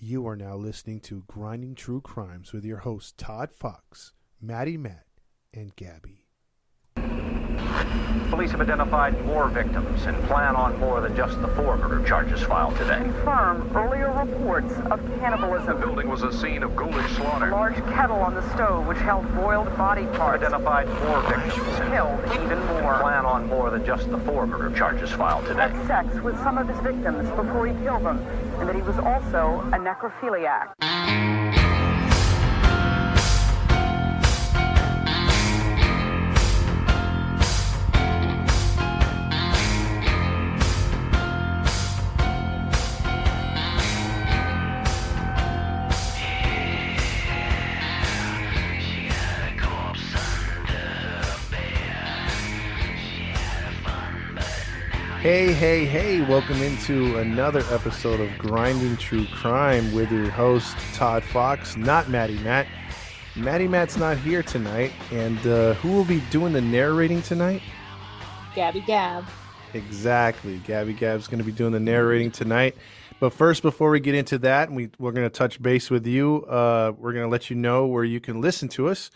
[0.00, 5.06] You are now listening to Grinding True Crimes with your hosts Todd Fox, Maddie Matt,
[5.52, 6.24] and Gabby.
[8.30, 12.40] Police have identified more victims and plan on more than just the four murder charges
[12.42, 12.98] filed today.
[12.98, 15.18] confirm earlier reports of cannibalism.
[15.18, 15.80] The cannibalism.
[15.80, 17.50] building was a scene of ghoulish A slaughter.
[17.50, 22.20] large kettle on the stove which held boiled body parts Identified more victims and killed
[22.44, 23.00] even more.
[23.00, 25.68] plan on more than just the four murder charges filed today.
[25.68, 28.24] Had sex with some of his victims before he killed them,
[28.60, 31.37] and that he was also a necrophiliac.
[55.30, 61.22] Hey, hey, hey, welcome into another episode of Grinding True Crime with your host Todd
[61.22, 62.66] Fox, not Maddie Matt.
[63.36, 67.60] Maddie Matt's not here tonight, and uh, who will be doing the narrating tonight?
[68.54, 69.26] Gabby Gab.
[69.74, 70.62] Exactly.
[70.66, 72.74] Gabby Gab's going to be doing the narrating tonight.
[73.20, 76.46] But first, before we get into that, we, we're going to touch base with you,
[76.46, 79.10] uh, we're going to let you know where you can listen to us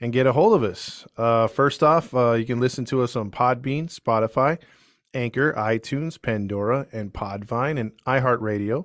[0.00, 1.04] and get a hold of us.
[1.16, 4.58] Uh, first off, uh, you can listen to us on Podbean, Spotify,
[5.16, 8.84] Anchor, iTunes, Pandora, and Podvine, and iHeartRadio.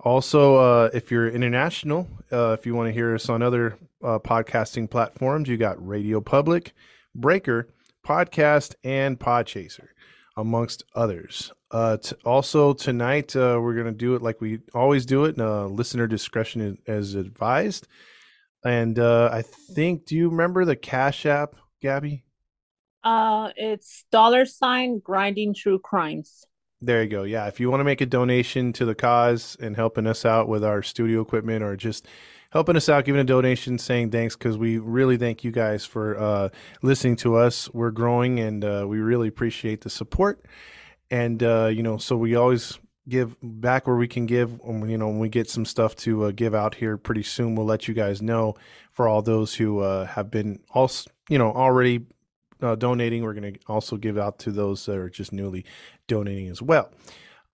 [0.00, 4.18] Also, uh, if you're international, uh, if you want to hear us on other uh,
[4.18, 6.74] podcasting platforms, you got Radio Public,
[7.14, 7.68] Breaker,
[8.06, 9.88] Podcast, and Podchaser
[10.36, 11.52] amongst others.
[11.70, 15.38] Uh, t- also, tonight uh, we're going to do it like we always do it.
[15.38, 17.86] Uh, listener discretion is, is advised.
[18.64, 19.42] And I
[19.74, 22.24] think, do you remember the Cash App, Gabby?
[23.04, 26.44] Uh, it's dollar sign grinding true crimes.
[26.80, 27.22] There you go.
[27.22, 30.48] Yeah, if you want to make a donation to the cause and helping us out
[30.48, 32.06] with our studio equipment or just
[32.50, 36.18] helping us out, giving a donation, saying thanks because we really thank you guys for
[36.18, 36.48] uh,
[36.82, 37.72] listening to us.
[37.72, 40.44] We're growing and uh, we really appreciate the support.
[41.10, 44.58] And uh, you know, so we always give back where we can give.
[44.60, 47.54] When, you know, when we get some stuff to uh, give out here pretty soon,
[47.54, 48.54] we'll let you guys know.
[48.90, 52.06] For all those who uh, have been also, you know, already
[52.62, 55.64] uh, donating, we're going to also give out to those that are just newly
[56.06, 56.90] donating as well.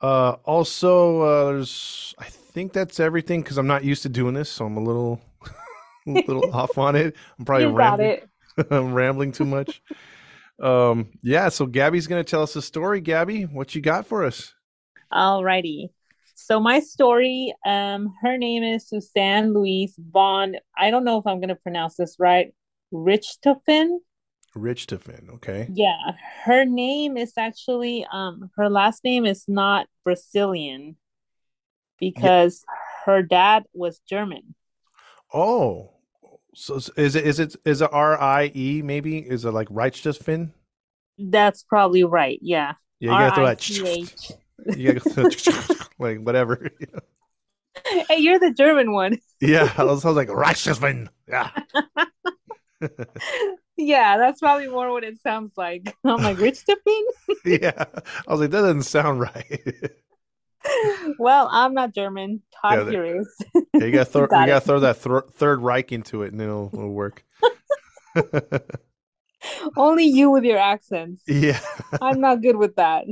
[0.00, 4.50] Uh, also, uh, there's, I think that's everything because I'm not used to doing this,
[4.50, 5.20] so I'm a little,
[6.06, 7.16] a little off on it.
[7.38, 8.20] I'm probably rambling.
[8.70, 9.82] I'm rambling too much.
[10.62, 11.48] um, yeah.
[11.48, 13.00] So Gabby's going to tell us a story.
[13.00, 14.54] Gabby, what you got for us?
[15.12, 15.88] Alrighty.
[16.48, 20.54] So my story, um, her name is Suzanne Louise von.
[20.76, 22.54] I don't know if I'm gonna pronounce this right.
[22.90, 23.98] Richthofen.
[24.58, 25.00] Rich to
[25.34, 25.69] Okay.
[25.72, 26.12] Yeah,
[26.44, 30.96] her name is actually um her last name is not Brazilian
[31.98, 32.64] because
[33.04, 34.54] her dad was German.
[35.32, 35.92] Oh,
[36.54, 39.19] so is it is it is it R I E maybe?
[39.19, 40.50] Is it like Reichstefin?
[41.19, 42.38] That's probably right.
[42.42, 42.75] Yeah.
[43.00, 44.38] Yeah, you gotta throw that.
[44.76, 46.70] You gotta throw like whatever.
[48.08, 49.19] Hey, you're the German one.
[49.40, 51.08] Yeah, I was, I was like Reichstefin.
[51.28, 51.50] Yeah.
[53.80, 55.94] Yeah, that's probably more what it sounds like.
[56.04, 57.06] I'm like, Rich Tipping?
[57.44, 57.84] yeah.
[58.26, 59.60] I was like, that doesn't sound right.
[61.20, 62.42] well, I'm not German.
[62.64, 63.36] Yeah, Todd that- here is.
[63.74, 66.42] Yeah, you gotta throw Got you gotta throw that thro- third Reich into it, and
[66.42, 67.24] it'll, it'll work.
[69.76, 71.22] Only you with your accents.
[71.28, 71.60] yeah.
[72.02, 73.04] I'm not good with that.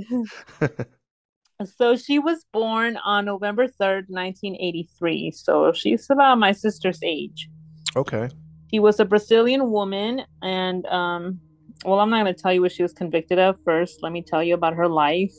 [1.79, 5.31] So she was born on November 3rd, 1983.
[5.31, 7.49] So she's about my sister's age.
[7.95, 8.29] okay.
[8.71, 11.41] She was a Brazilian woman, and um,
[11.85, 14.03] well, I'm not going to tell you what she was convicted of first.
[14.03, 15.35] Let me tell you about her life.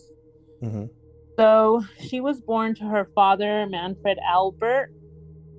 [0.62, 0.86] hmm
[1.38, 4.90] So she was born to her father, Manfred Albert,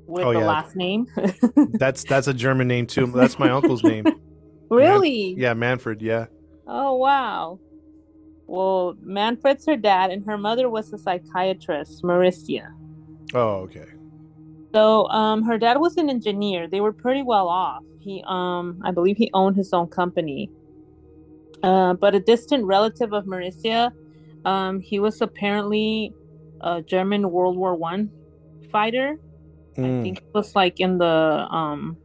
[0.06, 0.46] with Oh, the yeah.
[0.46, 1.06] last name.
[1.56, 3.06] That's that's a German name too.
[3.06, 4.06] That's my uncle's name.
[4.70, 5.34] really?
[5.36, 6.00] Yeah, Manfred.
[6.02, 6.26] Yeah.
[6.66, 7.60] Oh, wow.
[8.46, 12.62] Well, Manfred's her dad, and her mother was a psychiatrist, Mauricia.
[13.34, 13.84] Oh, okay.
[14.74, 16.68] So, um, her dad was an engineer.
[16.68, 17.84] They were pretty well off.
[18.00, 20.50] He, um, I believe he owned his own company.
[21.62, 23.92] Uh, but a distant relative of Mauricia,
[24.44, 26.14] um, he was apparently
[26.60, 28.12] a German World War One
[28.70, 29.16] fighter.
[29.76, 30.02] I Mm.
[30.02, 31.98] think it was like in the, um,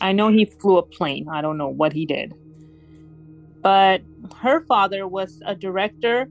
[0.00, 1.28] I know he flew a plane.
[1.28, 2.34] I don't know what he did.
[3.62, 4.02] But
[4.40, 6.28] her father was a director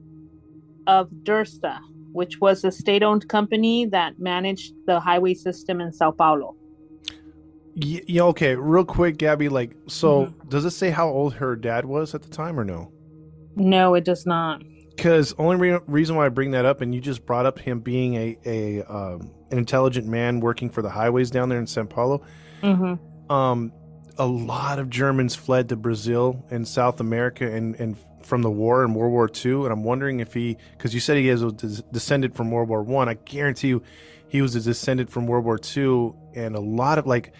[0.86, 1.80] of Dersa,
[2.18, 6.54] which was a state owned company that managed the highway system in Sao Paulo.
[7.74, 8.22] Yeah.
[8.24, 8.56] Okay.
[8.56, 9.48] Real quick, Gabby.
[9.48, 10.48] Like, so Mm-hmm.
[10.48, 12.90] does it say how old her dad was at the time or no?
[13.54, 14.62] No, it does not.
[14.96, 17.78] because only re- reason why I bring that up, and you just brought up him
[17.80, 21.84] being a a um, an intelligent man working for the highways down there in Sao
[21.84, 22.22] Paulo.
[22.62, 23.32] Mm-hmm.
[23.32, 23.72] Um,
[24.16, 27.96] a lot of Germans fled to Brazil and South America and and
[28.28, 31.16] from the war in World War II, and I'm wondering if he, because you said
[31.16, 33.08] he is a des- descendant from World War One.
[33.08, 33.12] I.
[33.12, 33.82] I guarantee you,
[34.28, 37.32] he was a descendant from World War II, and a lot of like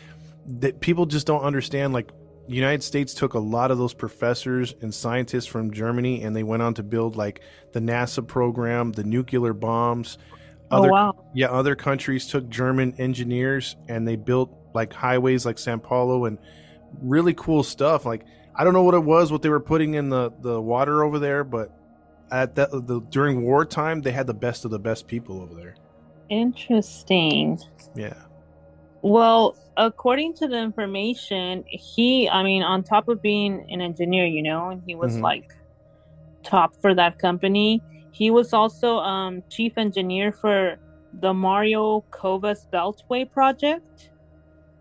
[0.47, 1.93] that people just don't understand.
[1.93, 2.11] Like,
[2.49, 6.63] United States took a lot of those professors and scientists from Germany, and they went
[6.63, 7.43] on to build like
[7.73, 10.17] the NASA program, the nuclear bombs.
[10.71, 11.31] Oh Other, wow.
[11.35, 16.39] yeah, other countries took German engineers and they built like highways like San Paulo and
[17.01, 18.05] really cool stuff.
[18.05, 18.25] Like
[18.59, 21.19] I don't know what it was, what they were putting in the the water over
[21.19, 21.71] there, but
[22.31, 25.77] at that the during wartime they had the best of the best people over there.
[26.29, 27.59] Interesting.
[27.95, 28.15] Yeah.
[29.01, 34.43] Well, according to the information, he, I mean, on top of being an engineer, you
[34.43, 35.23] know, and he was Mhm.
[35.23, 35.55] like
[36.43, 40.79] top for that company, he was also um, chief engineer for
[41.21, 44.11] the Mario Covas Beltway project,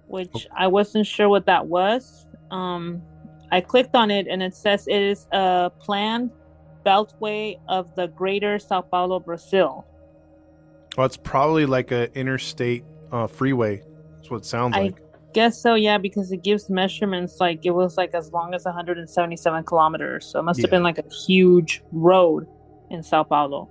[0.08, 2.28] which I wasn't sure what that was.
[2.50, 3.04] Um,
[3.52, 6.32] I clicked on it and it says it is a planned
[6.86, 9.86] beltway of the greater Sao Paulo, Brazil.
[10.98, 13.84] Well, it's probably like a interstate uh, freeway.
[14.16, 14.82] That's what it sounds like.
[14.82, 15.04] I- like.
[15.34, 19.66] Guess so, yeah, because it gives measurements like it was like as long as 177
[19.66, 20.26] kilometers.
[20.26, 22.48] So it must have been like a huge road
[22.90, 23.70] in Sao Paulo.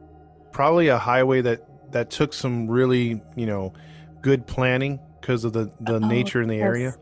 [0.53, 3.73] Probably a highway that that took some really you know
[4.23, 6.95] good planning because of the the Oh, nature in the area.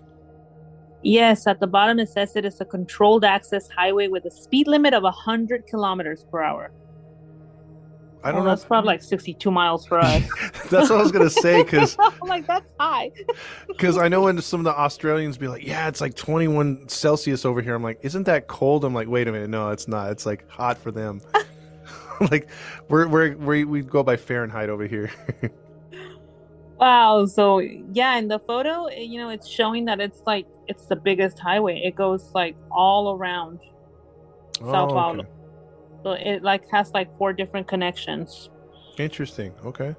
[1.04, 1.46] Yes.
[1.46, 4.94] At the bottom it says it is a controlled access highway with a speed limit
[4.94, 6.72] of 100 kilometers per hour.
[8.24, 8.50] I don't Well, know.
[8.52, 10.22] That's probably like 62 miles for us.
[10.70, 13.12] That's what I was gonna say because I'm like, that's high.
[13.68, 17.44] because I know when some of the Australians be like, yeah, it's like 21 Celsius
[17.44, 17.74] over here.
[17.74, 18.84] I'm like, isn't that cold?
[18.84, 20.10] I'm like, wait a minute, no, it's not.
[20.10, 21.20] It's like hot for them.
[22.30, 22.48] like
[22.88, 25.10] we're we're we we go by Fahrenheit over here.
[26.78, 27.26] Wow.
[27.26, 30.96] So yeah, in the photo, eh, you know, it's showing that it's like it's the
[30.96, 31.80] biggest highway.
[31.84, 33.60] It goes like all around
[34.58, 35.18] Sao Oh, Paulo.
[35.20, 35.28] okay.
[36.02, 38.50] So it like has like four different connections.
[38.98, 39.52] Interesting.
[39.64, 39.94] Okay,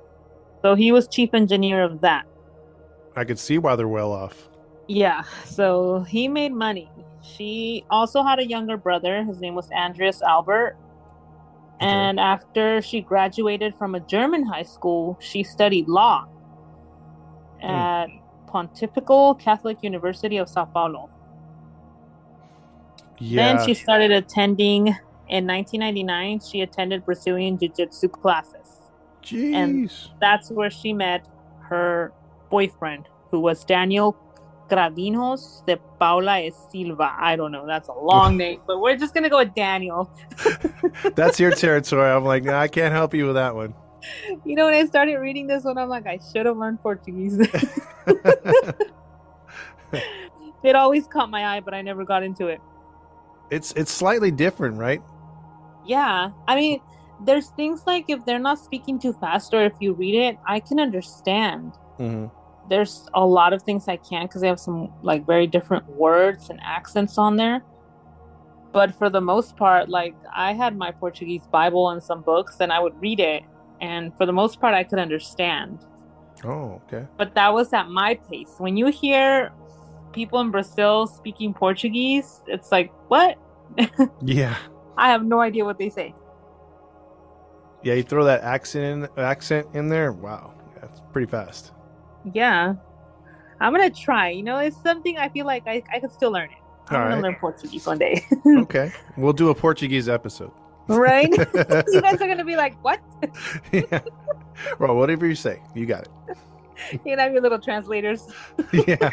[0.61, 2.25] So he was chief engineer of that.
[3.15, 4.49] I could see why they're well off.
[4.87, 5.23] Yeah.
[5.45, 6.89] So he made money.
[7.21, 9.23] She also had a younger brother.
[9.23, 10.77] His name was Andreas Albert.
[11.79, 16.25] And after she graduated from a German high school, she studied law
[17.65, 18.07] at
[18.47, 21.09] Pontifical Catholic University of Sao Paulo.
[23.17, 23.55] Yeah.
[23.55, 24.87] Then she started attending
[25.27, 26.39] in 1999.
[26.41, 28.81] She attended Brazilian Jiu Jitsu classes.
[29.23, 30.09] Jeez.
[30.19, 31.25] That's where she met
[31.69, 32.13] her
[32.49, 34.15] boyfriend, who was Daniel
[34.69, 37.15] Cravinhos de Paula e Silva.
[37.17, 37.65] I don't know.
[37.65, 40.11] That's a long name, but we're just going to go with Daniel.
[41.15, 42.09] That's your territory.
[42.09, 43.73] I'm like, nah, I can't help you with that one.
[44.45, 47.37] You know, when I started reading this one, I'm like, I should have learned Portuguese.
[50.63, 52.61] it always caught my eye, but I never got into it.
[53.49, 55.01] it's it's slightly different, right?
[55.85, 56.29] Yeah.
[56.47, 56.81] I mean,
[57.23, 60.59] there's things like if they're not speaking too fast or if you read it, I
[60.59, 61.73] can understand.
[61.97, 62.25] hmm
[62.69, 66.49] There's a lot of things I can't because they have some like very different words
[66.49, 67.63] and accents on there.
[68.73, 72.73] But for the most part, like I had my Portuguese Bible and some books and
[72.73, 73.43] I would read it.
[73.81, 75.85] And for the most part, I could understand.
[76.43, 77.07] Oh, okay.
[77.17, 78.55] But that was at my pace.
[78.57, 79.51] When you hear
[80.13, 83.37] people in Brazil speaking Portuguese, it's like, what?
[84.21, 84.55] Yeah.
[84.97, 86.13] I have no idea what they say.
[87.83, 90.11] Yeah, you throw that accent in, accent in there.
[90.11, 91.73] Wow, that's pretty fast.
[92.33, 92.75] Yeah.
[93.59, 94.29] I'm gonna try.
[94.29, 96.57] You know, it's something I feel like I, I could still learn it.
[96.87, 97.23] I'm All gonna right.
[97.23, 98.25] learn Portuguese one day.
[98.45, 100.51] Okay, we'll do a Portuguese episode.
[100.87, 101.29] Right?
[101.87, 102.99] you guys are gonna be like, what?
[103.71, 103.99] yeah.
[104.79, 106.37] Well, whatever you say, you got it.
[107.05, 108.27] You have your little translators.
[108.73, 109.09] yeah.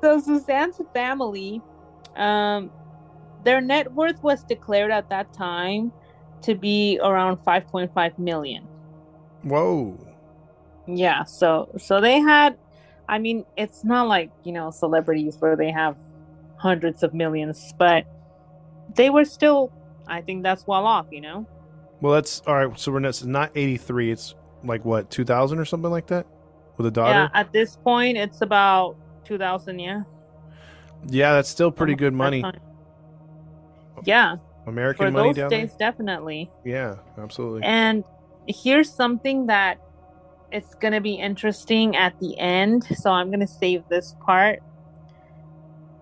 [0.00, 1.60] So Suzanne's family,
[2.16, 2.70] um,
[3.44, 5.92] their net worth was declared at that time
[6.42, 8.64] to be around 5.5 million.
[9.42, 9.98] Whoa.
[10.86, 12.56] Yeah, so so they had
[13.08, 15.96] I mean, it's not like, you know, celebrities where they have
[16.58, 18.04] hundreds of millions, but
[18.94, 19.72] they were still
[20.06, 21.46] I think that's well off, you know?
[22.00, 22.78] Well, that's all right.
[22.78, 24.10] So we're not, not 83.
[24.12, 26.26] It's like what 2000 or something like that
[26.76, 27.30] with a daughter.
[27.32, 30.02] Yeah, at this point it's about 2000, yeah.
[31.08, 32.44] Yeah, that's still pretty good money.
[34.04, 36.50] Yeah, American for money those down days definitely.
[36.64, 37.62] Yeah, absolutely.
[37.64, 38.04] And
[38.46, 39.80] here's something that
[40.50, 42.84] it's going to be interesting at the end.
[42.84, 44.60] So I'm going to save this part.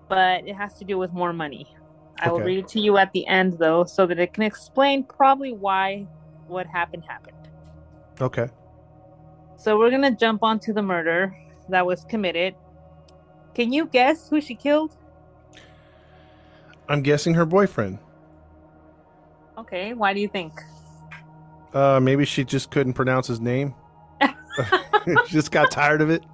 [0.08, 1.75] But it has to do with more money.
[2.20, 2.44] I will Okay.
[2.46, 6.06] read it to you at the end, though, so that it can explain probably why
[6.46, 7.36] what happened happened.
[8.20, 8.48] Okay.
[9.56, 11.36] So we're gonna jump onto the murder
[11.68, 12.54] that was committed.
[13.54, 14.96] Can you guess who she killed?
[16.88, 17.98] I'm guessing her boyfriend.
[19.58, 20.52] Okay, why do you think?
[21.72, 23.74] Uh, maybe she just couldn't pronounce his name.
[25.06, 26.24] she just got tired of it.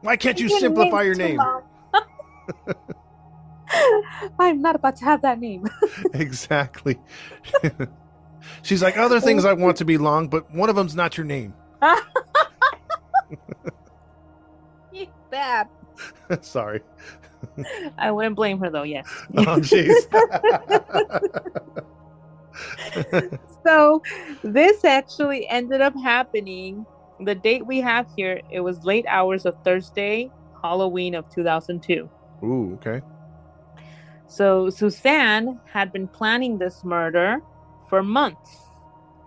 [0.00, 1.40] Why can't you Your simplify your name?
[3.92, 4.30] long.
[4.38, 5.66] I'm not about to have that name.
[6.14, 6.98] exactly.
[8.62, 11.26] She's like other things I want to be long, but one of them's not your
[11.26, 11.54] name.
[14.92, 15.68] You bad.
[16.42, 16.80] Sorry.
[17.98, 18.82] I wouldn't blame her though.
[18.82, 19.06] Yes.
[19.36, 19.94] Oh, jeez.
[23.64, 24.02] so
[24.42, 26.84] this actually ended up happening.
[27.20, 30.30] The date we have here, it was late hours of Thursday,
[30.62, 32.08] Halloween of 2002.
[32.44, 33.00] Ooh, okay.
[34.28, 37.40] So Suzanne had been planning this murder
[37.88, 38.58] for months.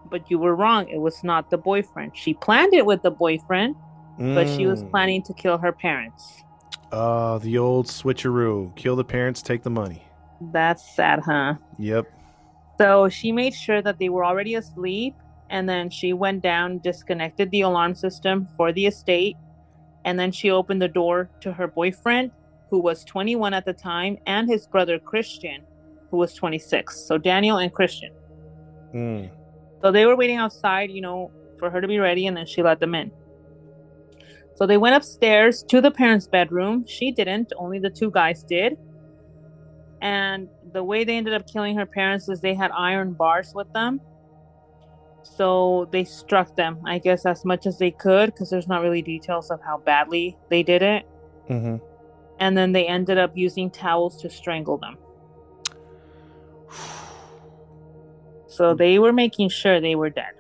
[0.10, 0.88] But you were wrong.
[0.88, 2.12] It was not the boyfriend.
[2.16, 3.76] She planned it with the boyfriend,
[4.18, 4.92] but she was Mm.
[4.92, 6.44] planning to kill her parents.
[6.92, 8.76] Uh, the old switcheroo.
[8.76, 10.04] Kill the parents, take the money.
[10.40, 11.56] That's sad, huh?
[11.78, 12.06] Yep.
[12.80, 15.16] So she made sure that they were already asleep,
[15.50, 19.38] and then she went down, disconnected the alarm system for the estate,
[20.04, 22.32] and then she opened the door to her boyfriend,
[22.76, 25.64] who was 21 at the time, and his brother Christian,
[26.12, 27.08] who was 26.
[27.08, 28.12] So Daniel and Christian.
[28.94, 29.30] Mm.
[29.82, 32.62] So they were waiting outside, you know, for her to be ready, and then she
[32.62, 33.14] let them in.
[34.56, 36.84] So they went upstairs to the parents' bedroom.
[36.86, 38.78] She didn't, only the two guys did.
[40.02, 43.72] And the way they ended up killing her parents is they had iron bars with
[43.72, 44.02] them.
[45.24, 49.02] So they struck them, I guess, as much as they could, because there's not really
[49.02, 51.06] details of how badly they did it.
[51.48, 51.78] hmm
[52.40, 54.98] And then they ended up using towels to strangle them.
[58.48, 58.78] So hmm.
[58.78, 60.34] they were making sure they were dead.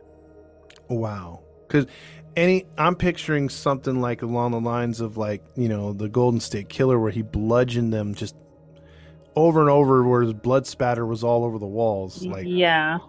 [0.89, 1.41] Wow.
[1.67, 1.87] Because
[2.35, 6.69] any, I'm picturing something like along the lines of like you know the Golden State
[6.69, 8.35] Killer, where he bludgeoned them just
[9.35, 12.25] over and over, where his blood spatter was all over the walls.
[12.25, 12.99] Like, yeah.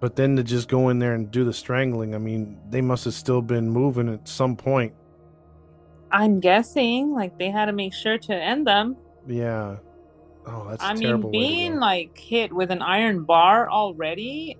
[0.00, 3.04] but then to just go in there and do the strangling, I mean, they must
[3.04, 4.94] have still been moving at some point.
[6.10, 8.96] I'm guessing like they had to make sure to end them.
[9.26, 9.78] Yeah.
[10.46, 10.82] Oh, that's.
[10.82, 14.58] I mean, terrible being like hit with an iron bar already,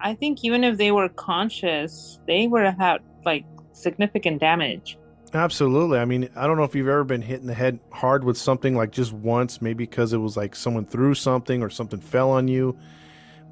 [0.00, 4.98] I think even if they were conscious, they would have had like significant damage.
[5.34, 5.98] Absolutely.
[5.98, 8.36] I mean, I don't know if you've ever been hit in the head hard with
[8.36, 12.30] something like just once, maybe because it was like someone threw something or something fell
[12.30, 12.78] on you.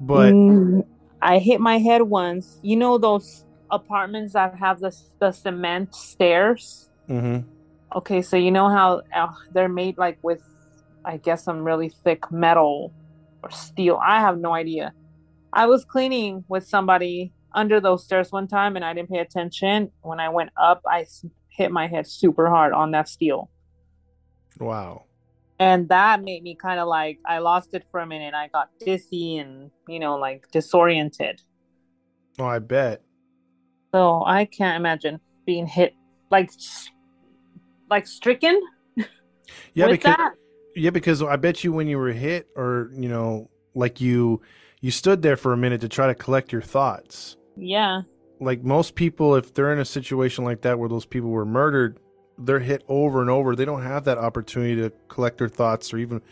[0.00, 0.84] But Mm,
[1.22, 2.58] I hit my head once.
[2.62, 6.89] You know those apartments that have the the cement stairs.
[7.10, 7.44] Mhm.
[7.94, 10.40] Okay, so you know how uh, they're made like with,
[11.04, 12.94] I guess, some really thick metal
[13.42, 13.98] or steel.
[14.04, 14.92] I have no idea.
[15.52, 19.90] I was cleaning with somebody under those stairs one time and I didn't pay attention.
[20.02, 21.04] When I went up, I
[21.48, 23.50] hit my head super hard on that steel.
[24.60, 25.04] wow.
[25.58, 28.32] And that made me kind of like, I lost it for a minute.
[28.32, 31.42] I got dizzy and, you know, like disoriented.
[32.38, 33.02] Oh, I bet.
[33.94, 35.92] So I can't imagine being hit
[36.30, 36.50] like,
[37.90, 38.60] like stricken
[39.74, 40.34] Yeah, because that.
[40.74, 44.40] yeah, because I bet you when you were hit or, you know, like you
[44.80, 47.36] you stood there for a minute to try to collect your thoughts.
[47.56, 48.02] Yeah.
[48.40, 51.98] Like most people if they're in a situation like that where those people were murdered,
[52.38, 53.54] they're hit over and over.
[53.54, 56.22] They don't have that opportunity to collect their thoughts or even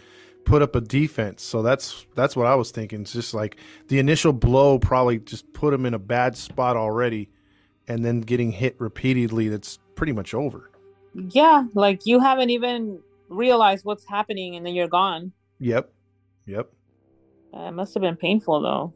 [0.44, 1.42] put up a defense.
[1.42, 3.02] So that's that's what I was thinking.
[3.02, 3.56] It's just like
[3.88, 7.30] the initial blow probably just put them in a bad spot already
[7.86, 10.70] and then getting hit repeatedly that's pretty much over.
[11.30, 15.32] Yeah, like you haven't even realized what's happening and then you're gone.
[15.60, 15.90] Yep.
[16.46, 16.68] Yep.
[17.54, 18.92] Uh, it must have been painful though.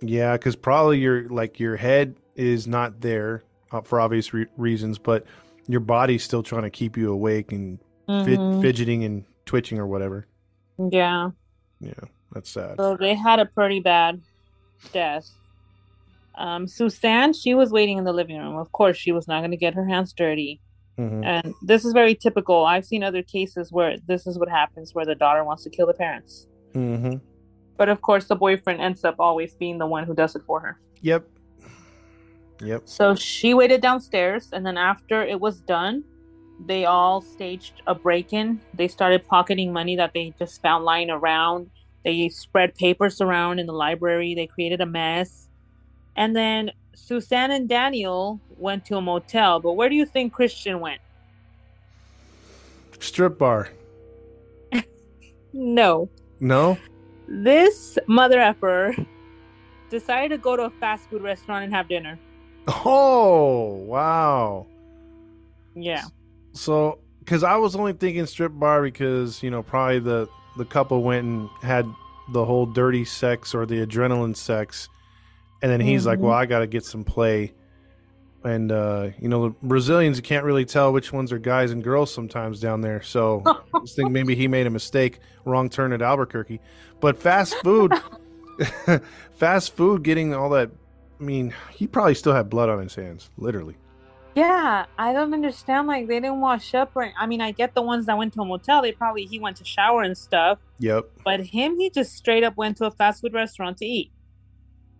[0.00, 4.98] Yeah, because probably your like your head is not there uh, for obvious re- reasons,
[4.98, 5.24] but
[5.66, 8.60] your body's still trying to keep you awake and fid- Mhm.
[8.62, 10.26] fidgeting and twitching or whatever.
[10.78, 11.30] Yeah.
[11.80, 11.92] Yeah,
[12.32, 12.76] that's sad.
[12.78, 14.20] So they had a pretty bad
[14.92, 15.28] death.
[16.36, 18.56] Um, Suzanne, she was waiting in the living room.
[18.56, 20.60] Of course, she was not going to get her hands dirty.
[20.96, 22.64] Hmm And this is very typical.
[22.64, 25.86] I've seen other cases where this is what happens where the daughter wants to kill
[25.86, 26.48] the parents.
[26.72, 27.14] hmm
[27.76, 30.60] But of course, the boyfriend ends up always being the one who does it for
[30.60, 30.80] her.
[31.02, 31.28] Yep.
[32.60, 32.82] Yep.
[32.86, 36.04] So she waited downstairs, and then after it was done,
[36.64, 38.60] they all staged a break in.
[38.72, 41.70] They started pocketing money that they just found lying around.
[42.04, 44.34] They spread papers around in the library.
[44.34, 45.48] They created a mess.
[46.16, 49.60] And then Suzanne and Daniel went to a motel.
[49.60, 51.00] But where do you think Christian went?
[52.98, 53.68] Strip bar.
[55.52, 56.10] No.
[56.38, 56.76] No.
[57.28, 58.94] This mother effer
[59.88, 62.18] decided to go to a fast food restaurant and have dinner.
[62.68, 64.66] Oh wow.
[65.74, 66.04] Yeah.
[66.52, 71.02] So, because I was only thinking strip bar because you know probably the the couple
[71.02, 71.86] went and had
[72.32, 74.90] the whole dirty sex or the adrenaline sex,
[75.62, 76.22] and then he's like, Mhm.
[76.22, 77.52] "Well, I got to get some play,"
[78.44, 81.82] and uh, you know the Brazilians you can't really tell which ones are guys and
[81.82, 83.02] girls sometimes down there.
[83.02, 83.42] So
[83.74, 86.60] I just think maybe he made a mistake, wrong turn at Albuquerque,
[87.00, 87.92] but fast food,
[89.32, 90.70] fast food, getting all that.
[91.20, 93.76] I mean, he probably still had blood on his hands, literally.
[94.34, 95.86] Yeah, I don't understand.
[95.86, 98.42] Like they didn't wash up, or I mean, I get the ones that went to
[98.42, 98.82] a motel.
[98.82, 101.06] They probably he went to shower and stuff, Yep.
[101.24, 104.10] but him, he just straight up went to a fast food restaurant to eat.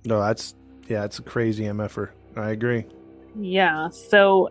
[0.06, 0.54] No, that's
[0.88, 2.10] yeah, it's a crazy mf'er.
[2.36, 2.86] I agree.
[3.38, 3.90] Yeah.
[3.90, 4.50] So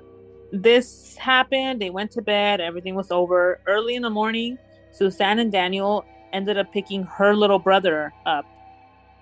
[0.52, 1.82] this happened.
[1.82, 2.62] They went to bed.
[2.62, 3.60] Everything was over.
[3.66, 4.58] Early in the morning,
[4.92, 8.46] Suzanne and Daniel ended up picking her little brother up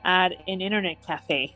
[0.04, 1.56] at an internet cafe.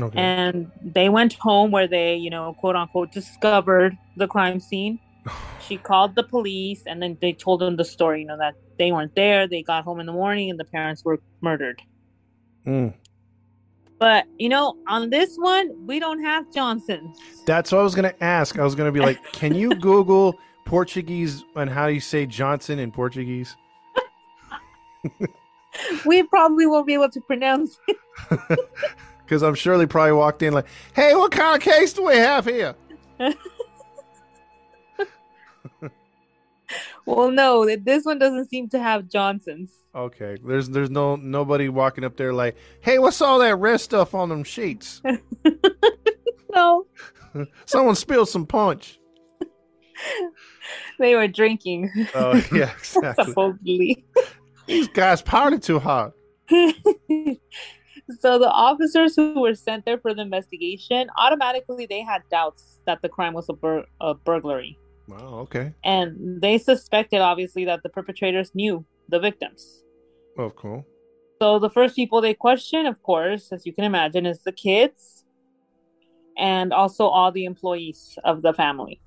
[0.00, 0.18] Okay.
[0.18, 4.98] and they went home where they you know quote unquote discovered the crime scene
[5.60, 8.90] she called the police and then they told them the story you know that they
[8.90, 11.82] weren't there they got home in the morning and the parents were murdered
[12.66, 12.94] Mm.
[14.02, 17.16] But you know on this one we don't have johnson's
[17.46, 18.58] That's what I was gonna ask.
[18.58, 22.80] I was gonna be like, can you Google Portuguese and how do you say Johnson
[22.80, 23.56] in Portuguese?
[26.06, 27.96] we probably won't be able to pronounce it.
[29.24, 32.16] Because I'm sure they probably walked in like, hey, what kind of case do we
[32.16, 32.74] have here?
[37.06, 40.38] Well no this one doesn't seem to have johnson's Okay.
[40.42, 44.30] There's there's no nobody walking up there like, hey, what's all that red stuff on
[44.30, 45.02] them sheets?
[46.54, 46.86] no
[47.66, 48.98] Someone spilled some punch.
[50.98, 53.24] they were drinking Oh yeah, exactly.
[53.26, 54.04] supposedly
[54.66, 56.12] These guys partied too hard.
[56.48, 63.02] so the officers who were sent there for the investigation automatically they had doubts that
[63.02, 64.78] the crime was a, bur- a burglary
[65.08, 65.74] Wow, okay.
[65.84, 69.82] and they suspected obviously that the perpetrators knew the victims
[70.38, 70.86] Oh, cool.
[71.40, 75.24] so the first people they questioned of course as you can imagine is the kids
[76.38, 79.00] and also all the employees of the family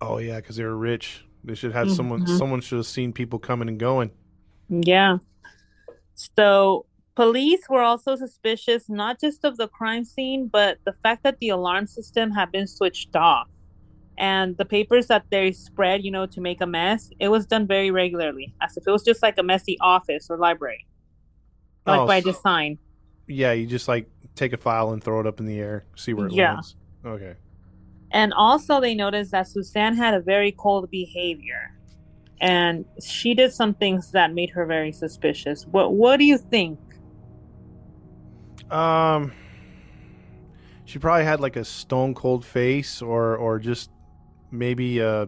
[0.00, 1.24] Oh yeah, because they were rich.
[1.42, 2.20] They should have someone.
[2.24, 2.38] Mhm.
[2.38, 4.12] Someone should have seen people coming and going.
[4.68, 5.18] Yeah.
[6.14, 6.86] So
[7.16, 11.48] police were also suspicious not just of the crime scene, but the fact that the
[11.48, 13.48] alarm system had been switched off.
[14.20, 17.66] And the papers that they spread, you know, to make a mess, it was done
[17.68, 20.86] very regularly, as if it was just like a messy office or library,
[21.86, 22.78] like Oh, by so- design.
[23.28, 26.14] Yeah, you just like take a file and throw it up in the air, see
[26.14, 26.54] where it Yeah.
[26.54, 26.74] lands.
[27.04, 27.34] Okay.
[28.10, 31.76] And also, they noticed that Suzanne had a very cold behavior,
[32.40, 35.66] and she did some things that made her very suspicious.
[35.66, 36.78] What What do you think?
[38.70, 39.32] Um,
[40.86, 43.90] she probably had like a stone cold face, or or just
[44.50, 45.26] maybe uh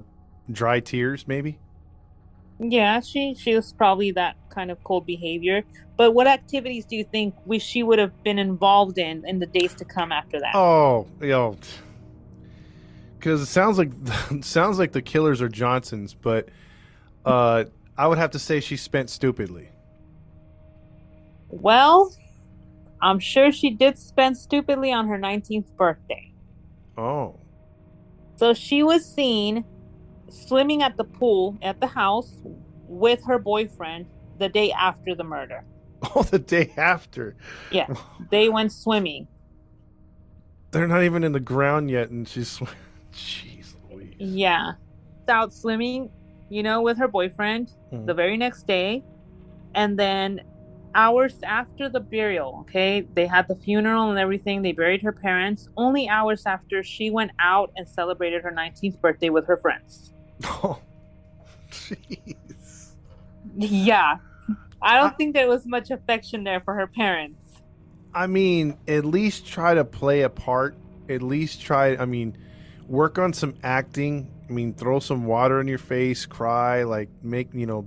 [0.50, 1.59] dry tears, maybe.
[2.59, 5.64] Yeah, she she was probably that kind of cold behavior.
[5.96, 9.46] But what activities do you think we she would have been involved in in the
[9.46, 10.54] days to come after that?
[10.54, 11.56] Oh, yo,
[13.18, 13.90] because it sounds like
[14.30, 16.48] it sounds like the killers are Johnsons, but
[17.24, 17.64] uh,
[17.96, 19.68] I would have to say she spent stupidly.
[21.48, 22.14] Well,
[23.02, 26.33] I'm sure she did spend stupidly on her 19th birthday.
[26.96, 27.38] Oh,
[28.40, 29.66] So she was seen
[30.31, 32.40] swimming at the pool at the house
[32.88, 34.07] with her boyfriend
[34.38, 35.62] the day after the murder.
[36.16, 37.37] oh, the day after.
[37.70, 37.88] Yeah.
[38.31, 39.29] They went swimming.
[40.70, 42.48] They're not even in the ground yet, and she's.
[42.48, 42.62] sw-
[43.12, 44.14] Jeez Louise.
[44.18, 44.72] Yeah.
[45.29, 46.09] Out swimming,
[46.48, 48.07] you know, with her boyfriend Mhm.
[48.07, 49.05] the very next day.
[49.74, 50.40] And then
[50.94, 54.62] hours after the burial, okay, they had the funeral and everything.
[54.62, 55.68] They buried her parents.
[55.76, 60.12] Only hours after she went out and celebrated her 19th birthday with her friends.
[60.62, 60.81] Oh,
[61.70, 62.92] jeez.
[63.57, 64.16] Yeah.
[64.83, 67.61] I don't think there was much affection there for her parents.
[68.14, 70.76] I mean, at least try to play a part.
[71.09, 71.96] At least try.
[71.96, 72.37] I mean,
[72.87, 74.31] work on some acting.
[74.48, 77.87] I mean, throw some water in your face, cry, like make you know,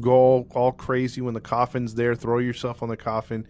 [0.00, 2.14] go all, crazy when the coffin's there.
[2.14, 3.46] Throw yourself on the coffin.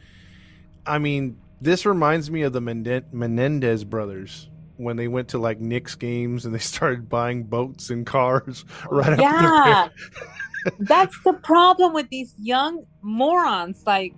[0.87, 5.95] I mean, this reminds me of the Menendez brothers when they went to like Knicks
[5.95, 9.89] games and they started buying boats and cars right Yeah.
[10.81, 13.83] That's the problem with these young morons.
[13.87, 14.15] Like,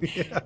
[0.00, 0.40] yeah.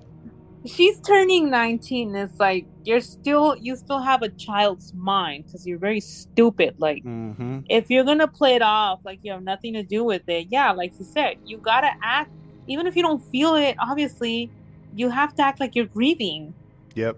[0.67, 5.79] She's turning 19 it's like you're still you still have a child's mind because you're
[5.79, 7.61] very stupid like Mm-hmm.
[7.69, 10.73] if you're gonna play it off like you have nothing to do with it yeah
[10.73, 12.31] like you said you gotta act
[12.67, 14.51] even if you don't feel it obviously
[14.95, 16.53] you have to act like you're grieving
[16.95, 17.17] Yep.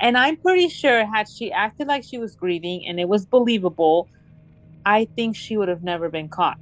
[0.00, 4.08] and i'm pretty sure had she acted like she was grieving and it was believable
[4.86, 6.58] i think she would have never been caught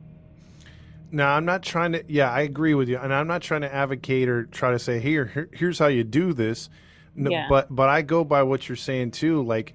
[1.12, 2.03] No, I'm not trying to.
[2.09, 4.98] Yeah, I agree with you, and I'm not trying to advocate or try to say
[4.98, 6.70] here, here here's how you do this.
[7.14, 7.46] No, Yeah.
[7.51, 9.42] But but I go by what you're saying too.
[9.42, 9.75] Like,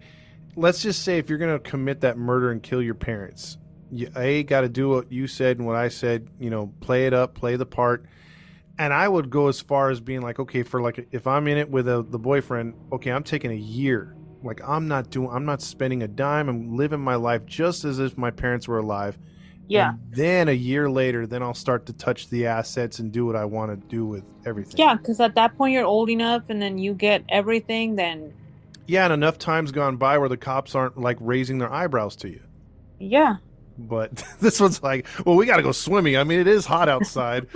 [0.55, 3.59] let's just say if you're gonna commit that murder and kill your parents,
[3.91, 6.27] you a got to do what you said and what I said.
[6.39, 8.05] You know, play it up, play the part.
[8.79, 11.57] And I would go as far as being like, okay, for like if I'm in
[11.57, 14.15] it with a, the boyfriend, okay, I'm taking a year.
[14.43, 16.49] Like I'm not doing, I'm not spending a dime.
[16.49, 19.17] I'm living my life just as if my parents were alive.
[19.67, 23.25] Yeah And then a year later, then I'll start to touch the assets and do
[23.25, 24.75] what I want to do with everything.
[24.77, 28.33] yeah because at that point you're old enough and then you get everything then
[28.87, 32.29] Yeah, and enough times gone by where the cops aren't like raising their eyebrows to
[32.29, 32.41] you.
[32.99, 33.35] yeah
[33.77, 36.17] But this one's like, well, we got to go swimming.
[36.17, 37.47] I mean, it is hot outside.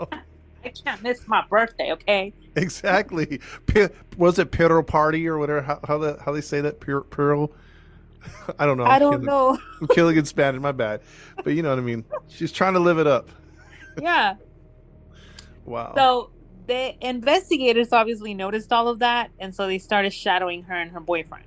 [0.00, 3.40] i can't miss my birthday okay exactly.
[3.66, 5.60] P- was it Pirro party or whatever?
[5.62, 6.80] How, how, the, how they say that?
[6.80, 7.50] Pir- Pirro?
[8.58, 8.84] I don't know.
[8.84, 10.60] i I'm don't killing- know I'm killing in Spanish.
[10.60, 11.00] My bad.
[11.42, 12.04] But you know what I mean.
[12.28, 13.28] She's trying to live it up.
[14.00, 14.34] yeah
[15.64, 15.92] Wow.
[15.96, 16.30] So
[16.66, 21.00] the investigators obviously noticed all of that, and so they started shadowing her and her
[21.00, 21.46] boyfriend.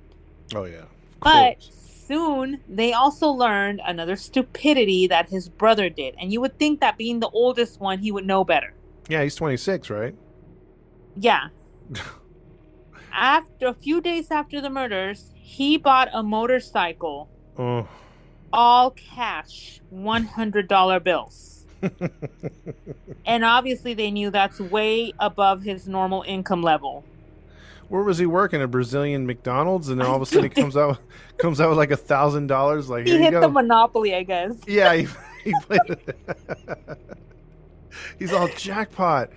[0.54, 0.84] oh yeah.
[1.20, 6.80] But soon they also learned another stupidity that his brother did, and you would think
[6.80, 8.72] that being the oldest one, he would know better.
[9.08, 10.14] yeah, he's 26, right?
[11.16, 11.48] Yeah.
[13.20, 17.28] After a few days after the murders, he bought a motorcycle,
[17.58, 17.88] Oh.
[18.52, 21.66] all cash, one hundred dollar bills.
[23.26, 27.04] and obviously, they knew that's way above his normal income level.
[27.88, 28.60] Where was he working?
[28.60, 30.98] A Brazilian McDonald's, and then all of a sudden he comes out
[31.38, 32.88] comes out with like a thousand dollars.
[32.90, 34.54] Like He hit the monopoly, I guess.
[34.66, 35.06] yeah, he,
[35.44, 35.80] he played.
[38.18, 39.30] He's all jackpot.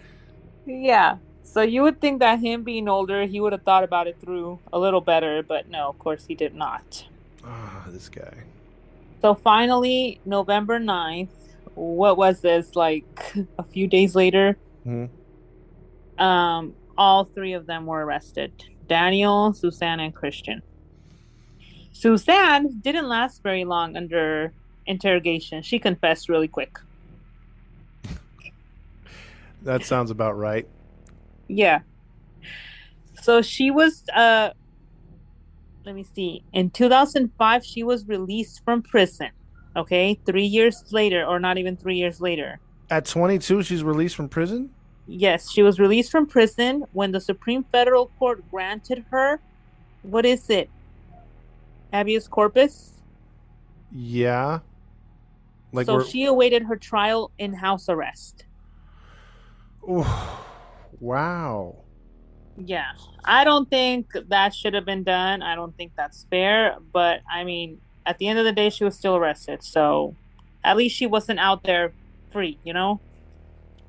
[0.65, 1.17] Yeah.
[1.51, 4.59] So you would think that him being older, he would have thought about it through
[4.71, 7.05] a little better, but no, of course he did not.
[7.45, 8.45] Ah, this guy.
[9.21, 11.27] So finally, November 9th,
[11.75, 14.55] what was this, like a few days later?
[14.87, 15.09] Mhm.
[16.17, 18.53] Um, all three of them were arrested
[18.87, 20.61] Daniel, Suzanne, and Christian.
[21.91, 24.53] Suzanne didn't last very long under
[24.85, 25.63] interrogation.
[25.63, 26.79] She confessed really quick.
[29.63, 30.65] That sounds about right.
[31.55, 31.81] Yeah.
[33.21, 34.51] So she was uh
[35.85, 36.43] let me see.
[36.53, 39.29] In 2005 she was released from prison.
[39.75, 40.19] Okay?
[40.25, 42.59] 3 years later or not even 3 years later.
[42.89, 44.69] At 22, she's released from prison.
[45.07, 49.39] Yes, she was released from prison when the Supreme Federal Court granted her
[50.03, 50.69] what is it?
[51.93, 52.91] Habeas corpus?
[53.91, 54.59] Yeah.
[55.71, 56.05] Like so we're.
[56.05, 58.45] she awaited her trial in house arrest.
[59.89, 60.05] Ooh,
[61.01, 61.75] wow.
[62.57, 62.91] Yeah,
[63.25, 65.41] I don't think that should have been done.
[65.41, 66.77] I don't think that's fair.
[66.93, 69.63] But I mean, at the end of the day, she was still arrested.
[69.63, 70.15] So
[70.63, 71.93] at least she wasn't out there
[72.31, 73.01] free, you know?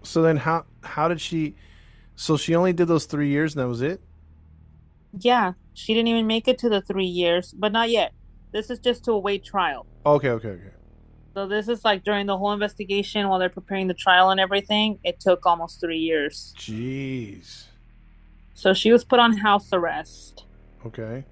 [0.03, 1.55] So then, how how did she?
[2.17, 4.01] So she only did those three years, and that was it.
[5.19, 8.13] Yeah, she didn't even make it to the three years, but not yet.
[8.53, 9.87] This is just to await trial.
[10.05, 10.71] Okay, okay, okay.
[11.35, 14.99] So this is like during the whole investigation while they're preparing the trial and everything.
[15.03, 16.55] It took almost three years.
[16.59, 17.65] Jeez.
[18.55, 20.45] So she was put on house arrest.
[20.85, 21.25] Okay.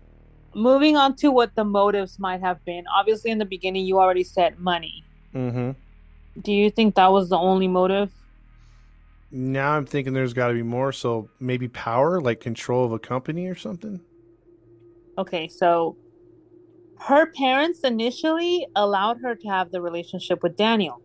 [0.54, 2.84] Moving on to what the motives might have been.
[2.88, 5.04] Obviously, in the beginning, you already said money.
[5.34, 5.72] Mm-hmm.
[6.40, 8.10] Do you think that was the only motive?
[9.30, 10.92] Now I'm thinking there's got to be more.
[10.92, 14.00] So maybe power, like control of a company or something.
[15.18, 15.96] Okay, so
[17.00, 21.02] her parents initially allowed her to have the relationship with Daniel,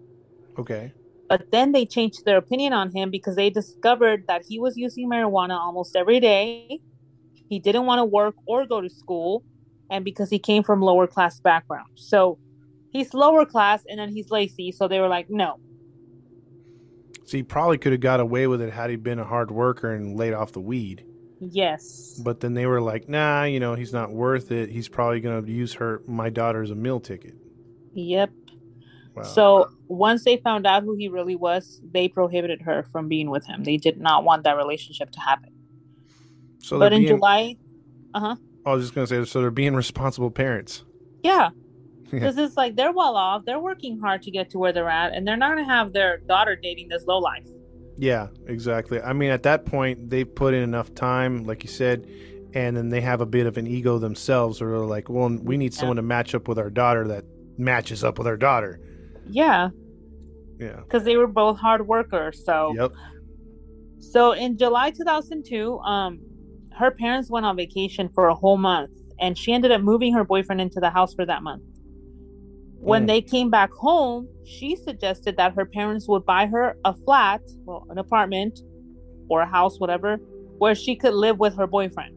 [0.57, 0.93] Okay.
[1.29, 5.09] but then they changed their opinion on him because they discovered that he was using
[5.09, 6.79] marijuana almost every day.
[7.49, 9.43] He didn't want to work or go to school,
[9.89, 11.89] and because he came from lower class background.
[11.95, 12.39] So
[12.91, 15.59] he's lower class and then he's lazy, so they were like, "No."
[17.25, 19.93] So he probably could have got away with it had he been a hard worker
[19.93, 21.05] and laid off the weed.
[21.39, 22.19] Yes.
[22.23, 24.69] But then they were like, nah, you know, he's not worth it.
[24.69, 27.35] He's probably going to use her, my daughter, as a meal ticket.
[27.93, 28.31] Yep.
[29.15, 29.23] Wow.
[29.23, 33.45] So once they found out who he really was, they prohibited her from being with
[33.45, 33.63] him.
[33.63, 35.51] They did not want that relationship to happen.
[36.59, 37.55] so but in being, July,
[38.13, 38.35] uh huh.
[38.65, 40.83] I was just going to say, so they're being responsible parents.
[41.23, 41.49] Yeah.
[42.11, 45.13] Because it's like they're well off, they're working hard to get to where they're at,
[45.13, 47.45] and they're not gonna have their daughter dating this low life.
[47.97, 49.01] Yeah, exactly.
[49.01, 52.07] I mean, at that point, they've put in enough time, like you said,
[52.53, 55.57] and then they have a bit of an ego themselves, or they're like, well, we
[55.57, 57.25] need someone to match up with our daughter that
[57.57, 58.79] matches up with our daughter.
[59.29, 59.69] Yeah,
[60.59, 60.81] Yeah.
[60.81, 62.43] because they were both hard workers.
[62.45, 62.91] So Yep.
[63.99, 66.19] So in July 2002, um,
[66.77, 70.23] her parents went on vacation for a whole month, and she ended up moving her
[70.23, 71.63] boyfriend into the house for that month.
[72.85, 73.07] When Mm.
[73.07, 77.85] they came back home, she suggested that her parents would buy her a flat, well,
[77.89, 78.59] an apartment
[79.27, 80.17] or a house, whatever,
[80.59, 82.15] where she could live with her boyfriend.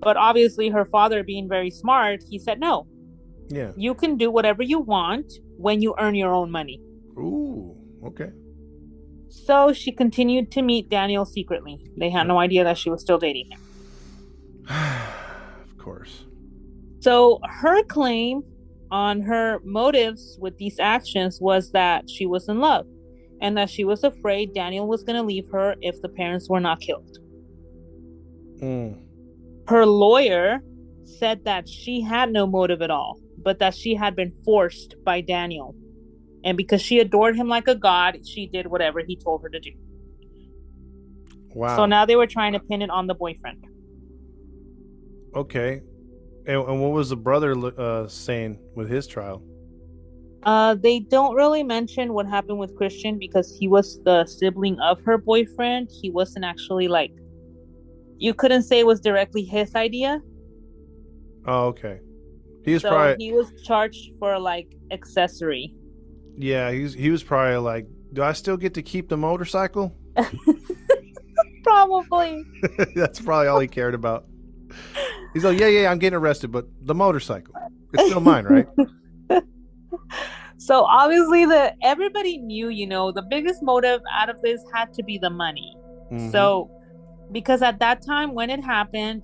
[0.00, 2.86] But obviously, her father, being very smart, he said, No,
[3.50, 3.72] Yeah.
[3.76, 6.80] you can do whatever you want when you earn your own money.
[7.18, 7.76] Ooh.
[8.06, 8.30] Okay.
[9.28, 11.84] So she continued to meet Daniel secretly.
[11.98, 13.60] They had no idea that she was still dating him.
[15.70, 16.24] of course.
[17.00, 18.42] So her claim
[18.94, 22.86] on her motives with these actions was that she was in love
[23.40, 26.60] and that she was afraid Daniel was going to leave her if the parents were
[26.60, 27.18] not killed.
[28.62, 29.02] Mm.
[29.66, 30.60] Her lawyer
[31.02, 35.20] said that she had no motive at all, but that she had been forced by
[35.20, 35.74] Daniel.
[36.44, 39.58] And because she adored him like a god, she did whatever he told her to
[39.58, 39.72] do.
[41.52, 41.76] Wow.
[41.76, 43.64] So now they were trying to pin it on the boyfriend.
[45.34, 45.82] okay.
[46.46, 49.42] And, and what was the brother uh, saying with his trial?
[50.42, 55.00] Uh, they don't really mention what happened with Christian because he was the sibling of
[55.02, 55.88] her boyfriend.
[55.90, 57.12] He wasn't actually like,
[58.18, 60.20] you couldn't say it was directly his idea.
[61.46, 62.00] Oh, okay.
[62.64, 65.74] He was so probably he was charged for like accessory.
[66.36, 66.70] yeah.
[66.70, 69.96] He's he was probably like, do I still get to keep the motorcycle?
[71.64, 72.44] Probably.
[72.94, 74.26] That's probably all he cared about.
[75.34, 77.54] He's like, yeah, yeah, I'm getting arrested, but the motorcycle,
[77.92, 78.66] it's still mine, right?
[80.56, 85.02] So obviously, the everybody knew, you know, the biggest motive out of this had to
[85.02, 85.76] be the money.
[86.10, 86.32] Mhm.
[86.32, 86.70] So,
[87.32, 89.22] because at that time when it happened,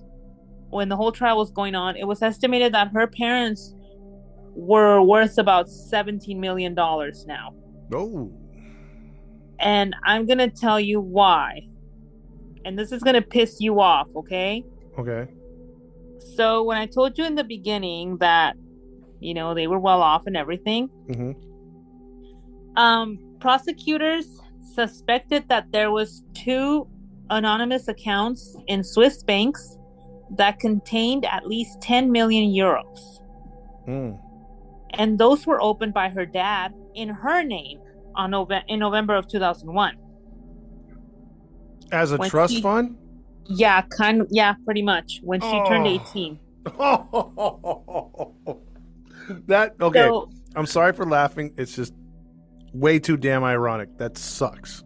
[0.69, 3.73] when the whole trial was going on, it was estimated that her parents
[4.53, 7.55] were worth about $17 million now.
[7.93, 8.31] oh,
[9.59, 11.67] And I'm going to tell you why.
[12.65, 14.63] And this is going to piss you off, okay?
[14.99, 15.27] okay.
[16.35, 18.55] So, when I told you in the beginning that,
[19.19, 21.31] you know, they were well off and everything, hmm
[22.77, 24.39] um, prosecutors
[24.73, 26.87] suspected that there was two
[27.29, 29.77] anonymous accounts in Swiss banks
[30.37, 33.19] that contained at least 10 million euros.
[33.87, 34.17] Mm.
[34.93, 37.79] And those were opened by her dad in her name
[38.15, 39.97] on Nove- in November of 2001.
[41.91, 42.95] As a When trust he- fund.
[43.45, 45.89] Yeah, kind of, yeah, pretty much when she turned Oh.
[45.89, 46.39] 18.
[49.47, 49.99] that okay.
[49.99, 51.53] So, I'm sorry for laughing.
[51.57, 51.93] It's just
[52.73, 53.97] way too damn ironic.
[53.97, 54.83] That sucks.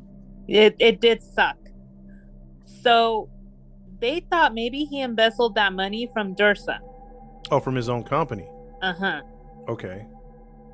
[0.47, 1.57] it, it did suck.
[2.81, 3.29] So
[3.99, 6.79] they thought maybe he embezzled that money from Dersa.
[7.51, 8.47] Oh, from his own company.
[8.81, 9.21] Uh huh.
[9.67, 10.05] Okay.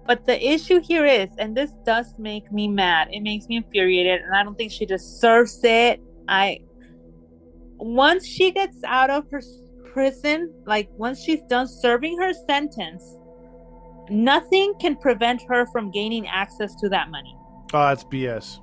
[0.08, 3.10] But the issue here is, and this does make me mad.
[3.12, 6.02] It makes me infuriated, and I don't think she deserves it.
[6.28, 6.60] I
[7.82, 9.41] once she gets out of her
[9.91, 13.04] prison, like once she's done serving her sentence,
[14.10, 17.36] nothing can prevent her from gaining access to that money.
[17.74, 18.60] Oh, that's BS.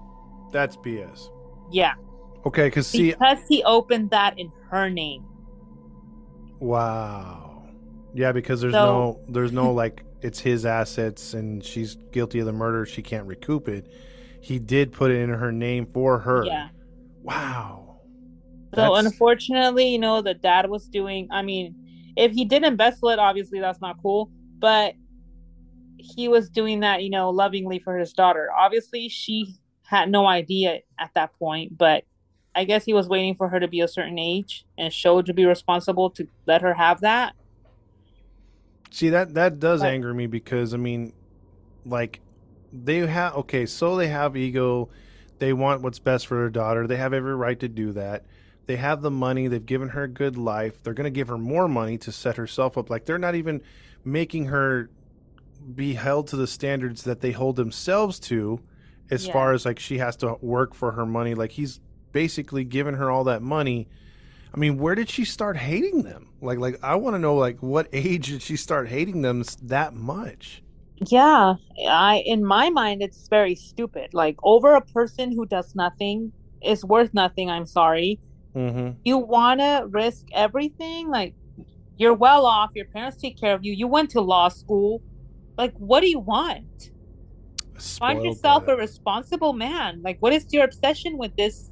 [0.53, 1.29] That's BS.
[1.71, 1.95] Yeah,
[2.47, 5.25] Okay, because see, because he opened that in her name.
[6.61, 7.63] wow.
[8.15, 12.47] Yeah, because there's So- no, there's no like, it's his assets, and she's guilty of
[12.47, 12.87] the murder.
[12.87, 13.87] She can't recoup it.
[14.41, 16.45] He did put it in her name for her.
[16.45, 16.69] Yeah.
[17.23, 17.88] Wow.
[18.75, 21.29] So That's- unfortunately, you know, the dad was doing.
[21.31, 21.75] I mean,
[22.17, 24.31] if he did embezzle it, obviously that's not cool.
[24.59, 24.95] But
[25.97, 28.51] he was doing that, you know, lovingly for his daughter.
[28.57, 29.55] Obviously, she
[29.87, 32.05] had no idea at that point, but
[32.55, 35.33] I guess he was waiting for her to be a certain age and show to
[35.33, 37.35] be responsible to let her have that.
[38.91, 41.13] See that that does But- anger me because I mean,
[41.85, 42.21] like,
[42.73, 44.89] they have okay, so they have ego.
[45.39, 46.87] They want what's best for their daughter.
[46.87, 48.25] They have every right to do that.
[48.69, 49.49] They have the money.
[49.49, 50.83] They've given her a good life.
[50.85, 52.91] They're going to give her more money to set herself up.
[52.91, 53.63] Like they're not even
[54.05, 54.91] making her
[55.75, 58.61] be held to the standards that they hold themselves to,
[59.11, 59.33] as Yeah.
[59.33, 61.35] far as like she has to work for her money.
[61.35, 61.81] Like he's
[62.13, 63.89] basically given her all that money.
[64.55, 66.33] I mean, where did she start hating them?
[66.41, 69.95] Like, like I want to know, like, what age did she start hating them that
[69.95, 70.63] much?
[71.07, 71.55] Yeah,
[71.89, 74.15] I in my mind it's very stupid.
[74.15, 77.51] Like over a person who does nothing is worth nothing.
[77.51, 78.21] I'm sorry.
[78.55, 78.99] Mm-hmm.
[79.05, 81.35] you want to risk everything like
[81.97, 85.03] you're well off your parents take care of you you went to law school
[85.57, 86.91] like what do you want
[87.81, 90.03] Find yourself a responsible man.
[90.03, 91.71] Like, what is your obsession with this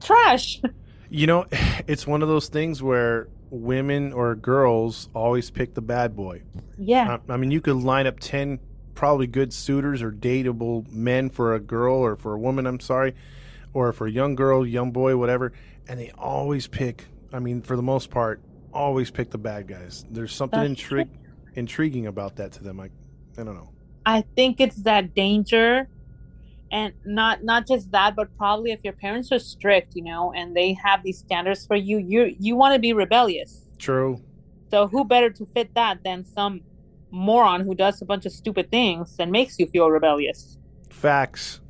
[0.00, 0.60] trash?
[1.14, 1.44] You know,
[1.86, 6.40] it's one of those things where women or girls always pick the bad boy.
[6.78, 7.18] yeah.
[7.28, 8.58] I, I mean, you could line up 10
[8.94, 13.14] probably good suitors or dateable men for a girl or for a woman, I'm sorry,
[13.74, 15.52] or for a young girl, young boy, whatever.
[15.88, 18.40] And they always pick, I mean, for the most part,
[18.72, 20.04] always pick the bad guys.
[20.10, 21.08] There's something intri-
[21.54, 22.80] intriguing about that to them.
[22.80, 22.90] I,
[23.38, 23.70] I don't know.
[24.04, 25.88] I think it's that danger
[26.72, 30.56] and not not just that but probably if your parents are strict you know and
[30.56, 34.20] they have these standards for you you you want to be rebellious True.
[34.70, 36.62] so who better to fit that than some
[37.10, 40.56] moron who does a bunch of stupid things and makes you feel rebellious
[41.02, 41.60] Facts.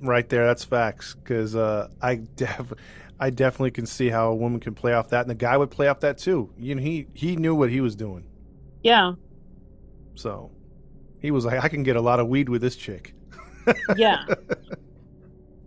[0.00, 0.46] Right there.
[0.46, 1.14] That's facts.
[1.14, 2.72] Because uh, I, def-
[3.20, 5.22] I definitely can see how a woman can play off that.
[5.22, 6.52] And the guy would play off that too.
[6.58, 8.24] You know, he, he knew what he was doing.
[8.82, 9.12] yeah
[10.14, 10.50] So
[11.20, 13.14] he was like, I can get a lot of weed with this chick.
[13.96, 14.24] yeah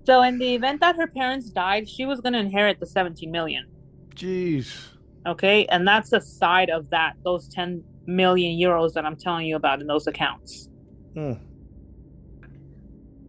[0.07, 3.29] so in the event that her parents died she was going to inherit the 17
[3.29, 3.67] million
[4.15, 4.87] Jeez.
[5.27, 9.55] okay and that's the side of that those 10 million euros that i'm telling you
[9.55, 10.67] about in those accounts
[11.13, 11.33] Hmm.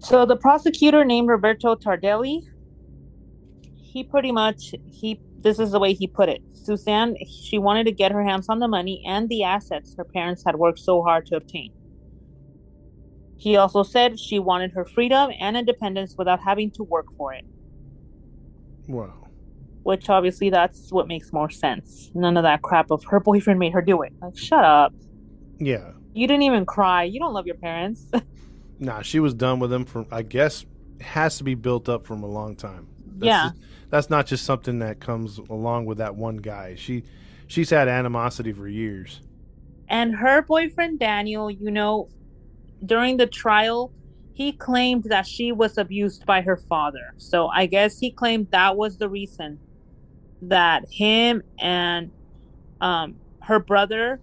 [0.02, 2.40] So the prosecutor named Roberto Tardelli,
[3.76, 6.42] he pretty much he this is the way he put it.
[6.52, 10.42] Suzanne, she wanted to get her hands on the money and the assets her parents
[10.44, 11.72] had worked so hard to obtain.
[13.36, 17.44] He also said she wanted her freedom and independence without having to work for it,
[18.88, 19.26] Wow.
[19.82, 22.12] which obviously that's what makes more sense.
[22.14, 24.12] None of that crap of her boyfriend made her do it.
[24.20, 24.94] Like, shut up.
[25.58, 25.90] Yeah.
[26.14, 27.02] You didn't even cry.
[27.02, 28.06] You don't love your parents.
[28.82, 30.66] Nah, she was done with him from, I guess,
[31.00, 32.88] has to be built up from a long time.
[33.06, 33.42] That's Yeah.
[33.50, 36.74] just- that's not just something that comes along with that one guy.
[36.74, 37.04] She,
[37.46, 39.20] she's had animosity for years.
[39.88, 42.08] And her boyfriend Daniel, you know,
[42.84, 43.92] during the trial,
[44.32, 47.12] he claimed that she was abused by her father.
[47.18, 49.58] So I guess he claimed that was the reason
[50.40, 52.10] that him and
[52.80, 54.18] um, her brother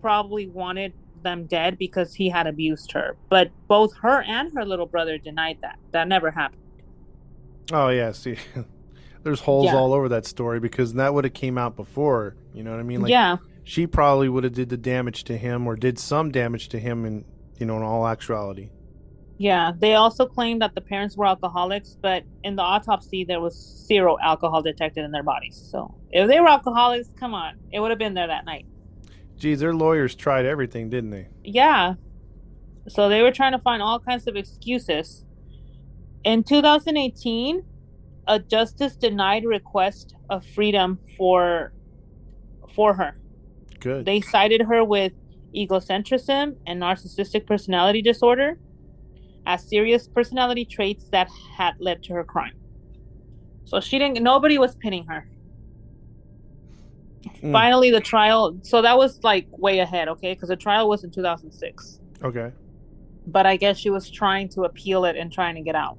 [0.00, 3.16] probably wanted them dead because he had abused her.
[3.28, 5.78] But both her and her little brother denied that.
[5.92, 6.62] That never happened.
[7.72, 8.36] Oh yeah, see,
[9.22, 9.76] there's holes Yeah.
[9.76, 12.36] all over that story because that would have came out before.
[12.54, 13.02] You know what I mean?
[13.02, 13.36] Like, yeah.
[13.64, 17.04] she probably would have did the damage to him or did some damage to him
[17.04, 17.24] in
[17.58, 18.70] you know in all actuality.
[19.38, 23.54] Yeah, they also claimed that the parents were alcoholics, but in the autopsy there was
[23.86, 25.56] zero alcohol detected in their bodies.
[25.70, 28.66] So if they were alcoholics, come on, it would have been there that night.
[29.40, 31.28] Geez, their lawyers tried everything, didn't they?
[31.42, 31.94] Yeah.
[32.88, 35.24] So they were trying to find all kinds of excuses.
[36.24, 37.64] In 2018,
[38.28, 41.72] a justice denied request of freedom for
[42.74, 43.18] for her.
[43.80, 44.04] Good.
[44.04, 45.12] They cited her with
[45.56, 48.58] egocentrism and narcissistic personality disorder
[49.46, 52.52] as serious personality traits that had led to her crime.
[53.64, 55.26] So she didn't nobody was pinning her.
[57.42, 57.52] Mm.
[57.52, 60.34] Finally the trial so that was like way ahead, okay?
[60.34, 62.00] Cuz the trial was in 2006.
[62.22, 62.52] okay.
[63.26, 65.98] But I guess she was trying to appeal it and trying to get out.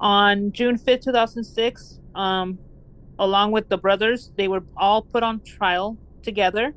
[0.00, 2.58] On June 5th, 2006, um
[3.18, 6.74] along with the brothers, they were all put on trial together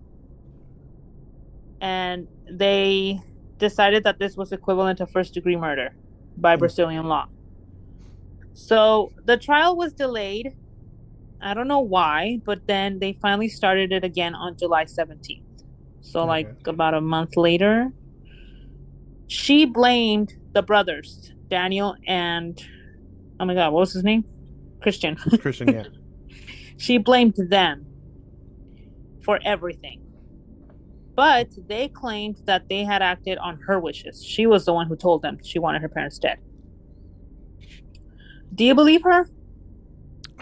[1.80, 3.20] and they
[3.60, 5.96] decided that this was equivalent to first degree murder
[6.38, 6.60] by Hmm.
[6.60, 7.28] Brazilian law.
[8.54, 10.54] So the trial was delayed.
[11.44, 15.44] I don't know why, but then they finally started it again on July 17th.
[16.02, 16.30] So, Okay.
[16.30, 17.90] like about a month later,
[19.28, 22.62] she blamed the brothers, Daniel and
[23.40, 24.26] oh my god, what was his name?
[24.82, 25.16] Christian.
[25.16, 25.84] Christian, yeah.
[26.78, 27.86] she blamed them
[29.24, 30.02] for everything.
[31.16, 34.24] But they claimed that they had acted on her wishes.
[34.24, 36.38] She was the one who told them she wanted her parents dead.
[38.54, 39.28] Do you believe her?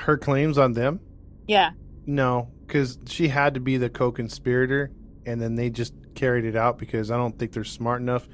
[0.02, 1.00] Her claims on them?
[1.48, 1.72] Yeah.
[2.06, 4.92] No, because she had to be the co-conspirator,
[5.26, 8.28] and then they just carried it out because I don't think they're smart enough,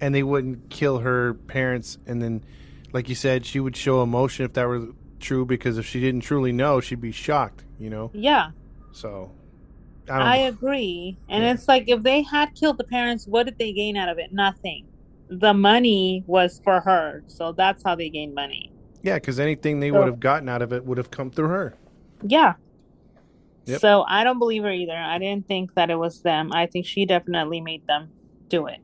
[0.00, 1.98] and they wouldn't kill her parents.
[2.06, 2.44] And then,
[2.92, 6.20] like you said, she would show emotion if that were true, because if she didn't
[6.22, 7.64] truly know, she'd be shocked.
[7.78, 8.50] You know, Yeah.
[8.92, 9.30] so
[10.08, 10.26] I don't.
[10.28, 11.16] I agree.
[11.28, 11.52] And Yeah.
[11.54, 14.32] it's like if they had killed the parents, what did they gain out of it?
[14.32, 14.86] Nothing.
[15.28, 17.22] The money was for her.
[17.26, 18.70] So that's how they gained money.
[19.02, 21.48] Yeah, because anything they So- would have gotten out of it would have come through
[21.48, 21.74] her.
[22.22, 22.54] Yeah.
[23.66, 23.80] Yep.
[23.80, 24.96] So I don't believe her either.
[24.96, 26.50] I didn't think that it was them.
[26.52, 28.08] I think she definitely made them
[28.48, 28.78] do it.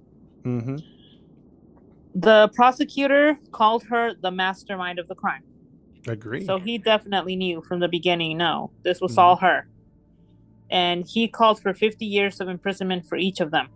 [0.44, 0.76] Mm-hmm.
[2.14, 5.42] The prosecutor called her the mastermind of the crime.
[6.06, 6.44] Agree.
[6.44, 9.18] So he definitely knew from the beginning no, this was Mhm.
[9.22, 9.68] all her.
[10.70, 13.68] And he called for 50 years of imprisonment for each of them.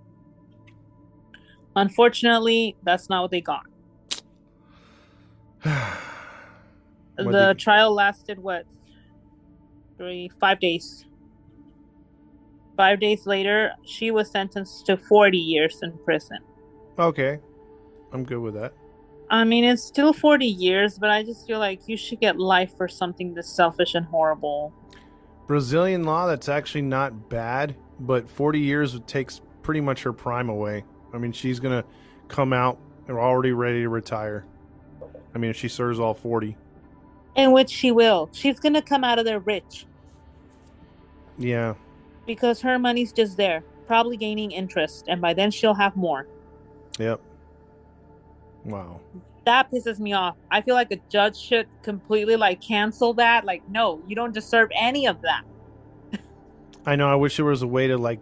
[1.76, 3.66] Unfortunately, that's not what they got.
[7.24, 8.64] What the trial lasted what?
[9.96, 11.04] Three, five days.
[12.76, 16.38] Five days later, she was sentenced to 40 years in prison.
[16.98, 17.38] okay,
[18.12, 18.72] I'm good with that.
[19.28, 22.76] I mean, it's still 40 years, but I just feel like you should get life
[22.76, 24.72] for something this selfish and horrible.
[25.46, 30.84] Brazilian law, that's actually not bad, but 40 years takes pretty much her prime away.
[31.12, 31.88] I mean, she's going to
[32.28, 34.46] come out and already ready to retire.
[35.34, 36.56] I mean, if she serves all 40.
[37.36, 38.28] In which she will.
[38.32, 39.86] She's going to come out of there rich
[41.38, 41.74] Yeah.
[42.26, 46.26] because her money's just there, probably gaining interest, and by then she'll have more.
[46.98, 47.20] Yep.
[48.64, 49.00] Wow.
[49.46, 50.36] That pisses me off.
[50.50, 53.44] I feel like a judge should completely like cancel that.
[53.44, 55.42] Like, no, you don't deserve any of that.
[56.84, 57.10] I know.
[57.10, 58.20] I wish there was a way to like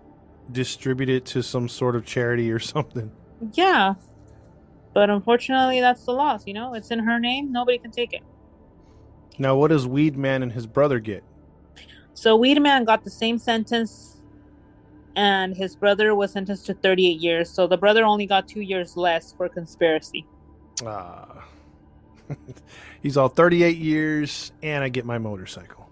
[0.52, 3.10] distribute it to some sort of charity or something.
[3.52, 3.94] Yeah.
[4.94, 6.74] But unfortunately, that's the loss, you know?
[6.74, 7.52] It's in her name.
[7.52, 8.22] Nobody can take it.
[9.38, 11.22] Now, what does Weedman and his brother get?
[12.14, 14.20] So Weedman got the same sentence,
[15.14, 17.50] and his brother was sentenced to 38 years.
[17.50, 20.26] So the brother only got two years less for conspiracy.
[20.84, 21.44] Ah.
[23.02, 25.88] He's all 38 years, and I get my motorcycle.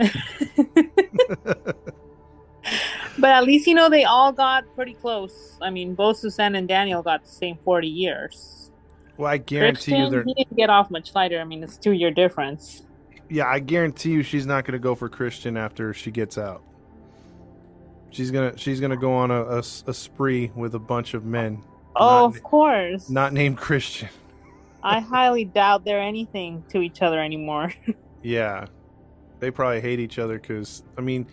[3.18, 5.58] But at least, you know, they all got pretty close.
[5.60, 8.70] I mean, both Suzanne and Daniel got the same 40 years.
[9.16, 10.22] well, I guarantee you, they're.
[10.22, 11.40] he didn't get off much lighter.
[11.40, 12.84] I mean, it's two year difference.
[13.30, 16.62] Yeah, I guarantee you, she's not going to go for Christian after she gets out.
[18.10, 21.62] She's gonna she's gonna go on a spree with a bunch of men,
[21.94, 23.10] Oh, of course.
[23.10, 24.08] not named Christian.
[24.82, 27.72] I highly doubt they're anything to each other anymore.
[28.22, 28.66] Yeah,
[29.38, 31.26] they probably hate each other because I mean,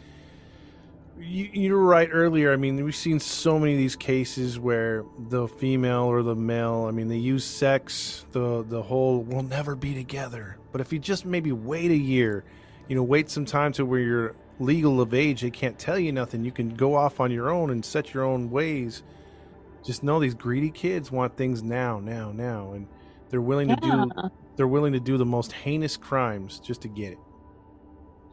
[1.17, 2.53] you you were right earlier.
[2.53, 6.85] I mean, we've seen so many of these cases where the female or the male.
[6.87, 8.25] I mean, they use sex.
[8.33, 10.57] The the whole we'll never be together.
[10.75, 12.43] But if you just maybe wait a year,
[12.89, 16.11] you know, wait some time to where you're legal of age, they can't tell you
[16.11, 16.43] nothing.
[16.43, 19.01] You can go off on your own and set your own ways.
[19.85, 22.87] Just know these greedy kids want things now, now, now, and
[23.29, 24.11] they're willing to do
[24.57, 27.19] they're willing to do the most heinous crimes just to get it.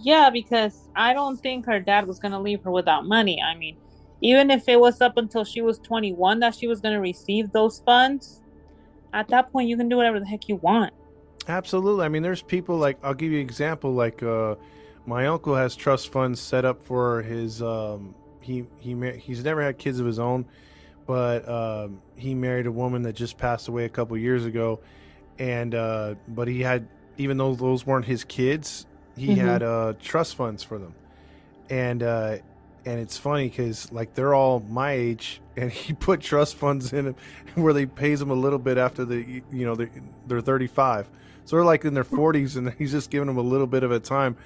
[0.00, 3.40] Yeah, because I don't think her dad was going to leave her without money.
[3.40, 3.76] I mean,
[4.20, 7.52] even if it was up until she was 21 that she was going to receive
[7.52, 8.42] those funds,
[9.12, 10.92] at that point you can do whatever the heck you want.
[11.48, 12.04] Absolutely.
[12.04, 13.92] I mean, there's people like I'll give you an example.
[13.92, 14.54] Like uh,
[15.06, 17.62] my uncle has trust funds set up for his.
[17.62, 20.46] Um, he he he's never had kids of his own,
[21.06, 24.80] but um, he married a woman that just passed away a couple years ago,
[25.38, 26.86] and uh, but he had
[27.18, 28.86] even though those weren't his kids,
[29.16, 29.38] he Mhm.
[29.38, 30.94] had uh, trust funds for them,
[31.70, 32.36] and uh,
[32.84, 37.06] and it's funny because like they're all my age, and he put trust funds in
[37.06, 37.16] them
[37.56, 39.90] where they pays them a little bit after the you know they're,
[40.28, 41.10] they're 35
[41.44, 43.90] so they're like in their 40s and he's just giving them a little bit of
[43.90, 44.36] a time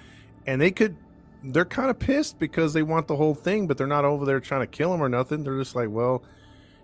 [0.47, 0.97] and they could
[1.43, 4.41] they're kind of pissed because they want the whole thing but they're not over there
[4.41, 6.23] trying to kill him or nothing they're just like well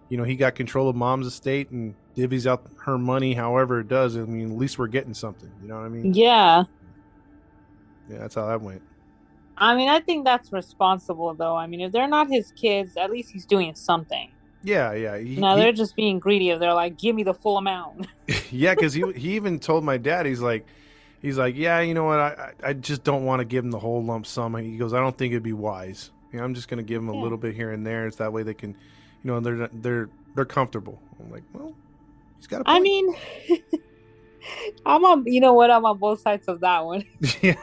[0.09, 3.89] you know he got control of mom's estate and divvies out her money however it
[3.89, 6.65] does i mean at least we're getting something you know what i mean Yeah.
[8.09, 8.83] yeah that's how that went
[9.55, 11.55] I mean, I think that's responsible, though.
[11.55, 14.31] I mean, if they're not his kids, at least he's doing something.
[14.63, 16.55] Yeah yeah he, No, they're just being greedy.
[16.57, 18.07] They're like, give me the full amount.
[18.51, 20.67] yeah, because he he even told my dad, he's like,
[21.21, 23.79] he's like, yeah, you know what, I I just don't want to give him the
[23.79, 24.55] whole lump sum.
[24.57, 26.11] He goes, I don't think it'd be wise.
[26.33, 27.23] You know, I'm just gonna give him a Yeah.
[27.23, 28.07] little bit here and there.
[28.07, 28.71] It's that way they can,
[29.23, 31.03] you know, they're they're they're comfortable.
[31.21, 31.77] I'm like, well,
[32.39, 33.15] he's got a I mean,
[34.87, 35.71] I'm on, you know what?
[35.71, 37.05] I'm on both sides of that one.
[37.43, 37.55] yeah,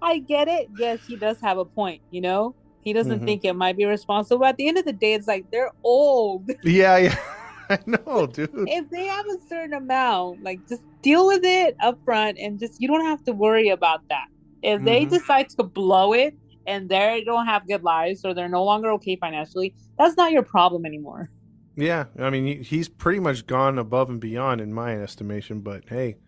[0.00, 0.68] I get it.
[0.76, 2.54] Yes, he does have a point, you know?
[2.86, 3.24] He doesn't Mhm.
[3.24, 4.38] think it might be responsible.
[4.38, 6.48] But at the end of the day, it's like they're old.
[6.62, 7.18] yeah, yeah.
[7.68, 8.48] I know, dude.
[8.54, 12.80] if they have a certain amount, like just deal with it up front and just
[12.80, 14.26] you don't have to worry about that.
[14.62, 15.10] If they Mhm.
[15.10, 16.34] decide to blow it
[16.64, 20.44] and they don't have good lives or they're no longer okay financially, that's not your
[20.44, 21.28] problem anymore.
[21.74, 25.60] Yeah, I mean, he's pretty much gone above and beyond in my estimation.
[25.60, 26.18] But hey,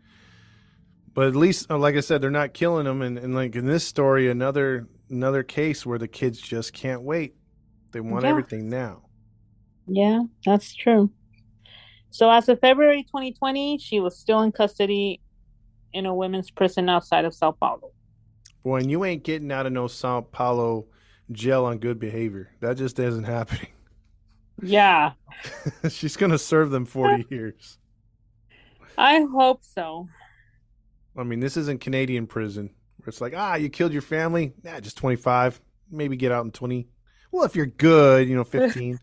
[1.14, 3.00] but at least, uh, like I said, they're not killing him.
[3.00, 7.34] And, and like in this story, another another case where the kids just can't wait;
[7.92, 8.30] they want Yeah.
[8.30, 9.02] everything now.
[9.86, 11.11] Yeah, that's true.
[12.11, 15.20] So as of February 2020, she was still in custody
[15.92, 17.92] in a women's prison outside of Sao Paulo.
[18.62, 20.86] Boy, and you ain't getting out of no Sao Paulo
[21.32, 22.50] jail on good behavior.
[22.61, 23.68] That just isn't happening.
[24.62, 25.12] Yeah,
[25.88, 27.78] She's gonna serve them forty years.
[28.96, 30.09] I hope so.
[31.16, 34.53] I mean, this isn't Canadian prison where it's like, ah, you killed your family.
[34.62, 35.61] Nah, just twenty five.
[35.90, 36.88] Maybe get out in twenty.
[37.30, 38.99] Well, if you're good, you know, fifteen.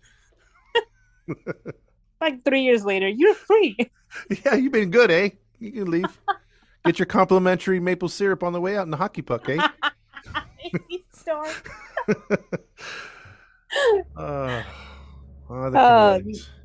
[2.22, 3.78] like three years later, you're free.
[4.46, 5.32] Yeah, you've been good, eh?
[5.60, 6.22] You can leave.
[6.86, 9.58] Get your complimentary maple syrup on the way out in the hockey puck, eh?
[11.12, 11.46] Star.
[14.16, 14.64] Uh,
[15.50, 16.20] oh, the Uh,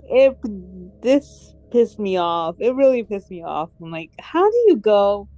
[0.04, 2.56] it this pissed me off.
[2.60, 3.70] It really pissed me off.
[3.82, 5.28] I'm like, how do you go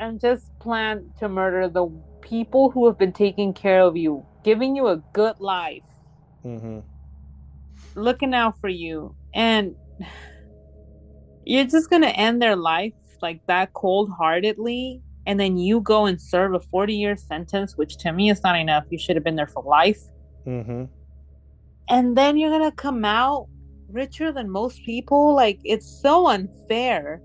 [0.00, 1.86] and just plan to murder the
[2.22, 5.82] people who have been taking care of you, giving you a good life,
[6.44, 6.82] Mhm.
[7.94, 9.76] looking out for you, and
[11.44, 16.20] you're just gonna end their life like that cold heartedly, and then you go and
[16.20, 18.84] serve a 40 year sentence, which to me is not enough.
[18.90, 20.00] You should have been there for life.
[20.46, 20.88] Mhm.
[21.88, 23.46] and then you're gonna come out
[23.88, 27.20] richer than most people like it's so unfair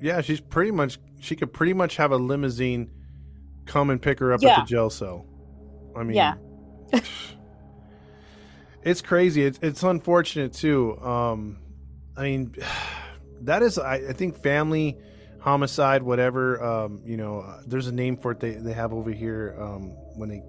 [0.00, 0.98] Yeah, she's pretty much.
[1.24, 2.90] She could pretty much have a limousine
[3.64, 5.24] come and pick her up at the jail cell.
[5.96, 6.34] I mean, Yeah.
[8.82, 9.42] it's crazy.
[9.44, 10.98] It's it's unfortunate too.
[11.00, 11.58] Um,
[12.16, 12.54] I mean,
[13.42, 13.78] that is.
[13.78, 14.98] I, I think family
[15.40, 16.62] homicide, whatever.
[16.62, 18.40] Um, you know, uh, there's a name for it.
[18.40, 19.56] They they have over here.
[19.58, 20.42] Um, when they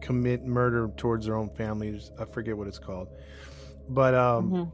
[0.00, 3.08] commit murder towards their own families, I forget what it's called.
[3.88, 4.72] But um, Mhm.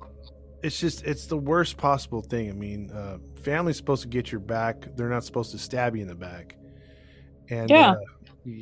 [0.67, 2.51] It's just it's the worst possible thing.
[2.51, 4.97] I mean, uh, family's supposed to get your back.
[4.97, 6.57] They're not supposed to stab you in the back.
[7.49, 7.93] And Yeah.
[7.93, 7.97] uh,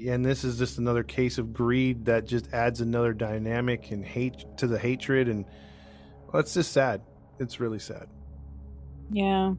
[0.09, 4.45] and this is just another case of greed that just adds another dynamic and hate
[4.59, 5.47] to the hatred and
[6.31, 7.01] well, it's just sad.
[7.39, 8.07] It's really sad.
[9.11, 9.55] yeah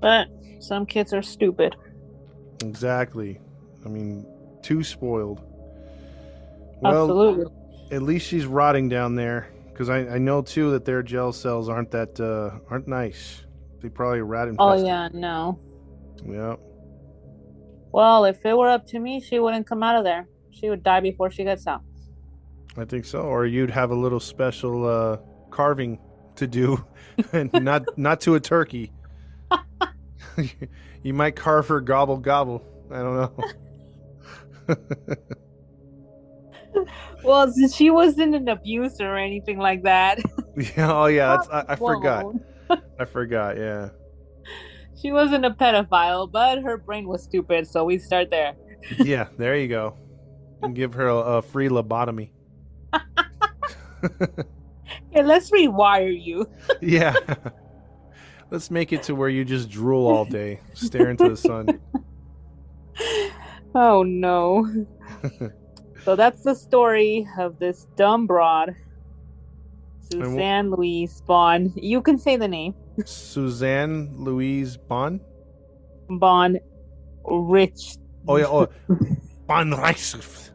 [0.00, 0.28] but
[0.60, 1.74] some kids are stupid
[2.62, 3.40] Exactly.
[3.84, 4.26] I mean,
[4.62, 5.40] too spoiled.
[6.82, 7.46] Well, absolutely
[7.90, 9.48] at least she's rotting down there
[9.80, 13.46] because I, I know too that their gel cells aren't that uh, aren't nice.
[13.80, 15.58] They probably rat oh yeah no
[16.28, 16.56] Yeah.
[17.90, 20.82] well if it were up to me she wouldn't come out of there she would
[20.82, 21.80] die before she gets out
[22.76, 23.22] I think so.
[23.22, 25.16] Or you'd have a little special uh,
[25.50, 25.98] carving
[26.36, 26.84] to do,
[27.32, 28.92] and not not to a turkey.
[31.02, 32.62] you might carve her gobble gobble.
[32.92, 34.76] I don't know.
[37.24, 40.18] well she wasn't an abuser or anything like that
[40.56, 40.92] yeah.
[40.92, 41.36] Oh yeah.
[41.36, 42.26] That's, I, I forgot.
[42.98, 43.56] I forgot.
[43.56, 43.88] Yeah.
[45.00, 48.54] she wasn't a pedophile but her brain was stupid so we start there
[48.98, 49.28] Yeah.
[49.36, 49.96] There you go.
[50.62, 52.30] And give her a, a free lobotomy.
[55.12, 56.46] Hey, let's rewire you
[56.80, 57.14] yeah.
[58.50, 61.80] Let's make it to where you just drool all day, stare into the sun.
[63.74, 64.86] Oh no.
[66.04, 68.74] So that's the story of this dumb broad,
[70.10, 71.72] Suzanne Louise Bond.
[71.76, 72.74] You can say the name.
[73.04, 75.20] Suzanne Louise Bon.
[76.08, 76.60] Bond
[77.24, 77.96] Rich.
[78.26, 78.46] Oh yeah.
[78.46, 78.68] Oh,
[79.46, 80.50] Bon Reis.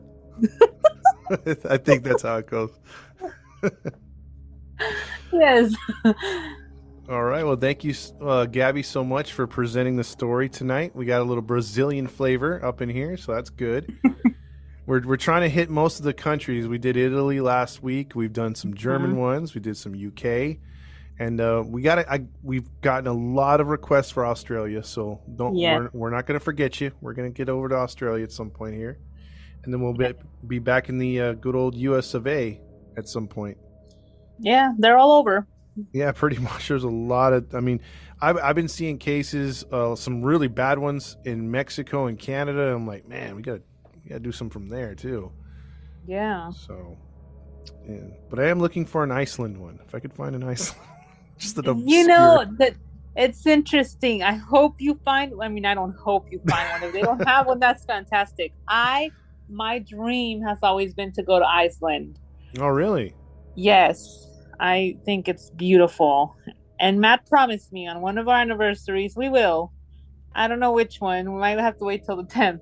[1.70, 2.72] I think that's how it goes.
[5.32, 5.74] Yes.
[7.10, 7.44] All right.
[7.44, 10.96] Well, thank you, uh, Gabby, so much for presenting the story tonight.
[10.96, 13.98] We got a little Brazilian flavor up in here, so that's good.
[14.86, 16.68] we're we're trying to hit most of the countries.
[16.68, 18.14] We did Italy last week.
[18.16, 19.54] We've done some German ones.
[19.56, 20.58] We did some UK,
[21.20, 24.84] and uh, we got I we've gotten a lot of requests for Australia.
[24.84, 25.78] So don't Yeah.
[25.80, 26.92] we're, we're not going to forget you.
[27.02, 29.00] We're going to get over to Australia at some point here,
[29.64, 30.14] and then we'll be,
[30.48, 32.14] be back in the uh, good old U.S.
[32.14, 32.60] of A.
[32.98, 33.58] at some point.
[34.40, 35.48] yeah, they're all over.
[35.94, 36.68] Yeah, pretty much.
[36.68, 37.54] There's a lot of.
[37.56, 37.82] I mean,
[38.22, 42.74] I've I've been seeing cases, uh, some really bad ones in Mexico and Canada.
[42.74, 43.75] I'm like, man, we got we
[44.10, 45.32] got to do some from there too.
[46.08, 46.52] Yeah.
[46.52, 46.98] So,
[47.88, 47.98] yeah.
[48.30, 49.80] but I am looking for an Iceland one.
[49.86, 50.88] If I could find an Iceland,
[51.38, 51.78] just obscure.
[51.78, 52.76] You know that
[53.16, 54.24] it's interesting.
[54.24, 55.34] I hope you find.
[55.42, 56.84] I mean, I don't hope you find one.
[56.84, 58.54] If they don't have one, that's fantastic.
[58.68, 59.12] I
[59.50, 62.20] my dream has always been to go to Iceland.
[62.60, 63.14] Oh, really?
[63.56, 64.28] Yes,
[64.60, 66.36] I think it's beautiful.
[66.80, 69.72] And Matt promised me on one of our anniversaries we will.
[70.36, 71.34] I don't know which one.
[71.34, 72.60] We might have to wait till the 10th.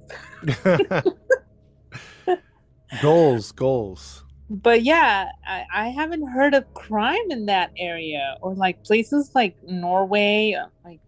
[3.01, 4.23] goals, goals.
[4.49, 9.55] But yeah, I, I haven't heard of crime in that area or like places like
[9.63, 10.55] Norway,
[10.85, 10.99] like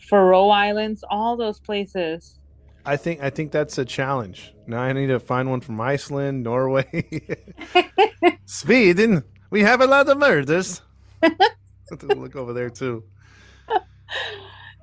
[0.00, 2.40] Faroe Islands, all those places.
[2.84, 4.54] I think I think that's a challenge.
[4.66, 7.30] Now I need to find one from Iceland, Norway,
[8.46, 9.22] Sweden.
[9.50, 10.82] We have a lot of murders.
[11.22, 13.02] Have to look over there too.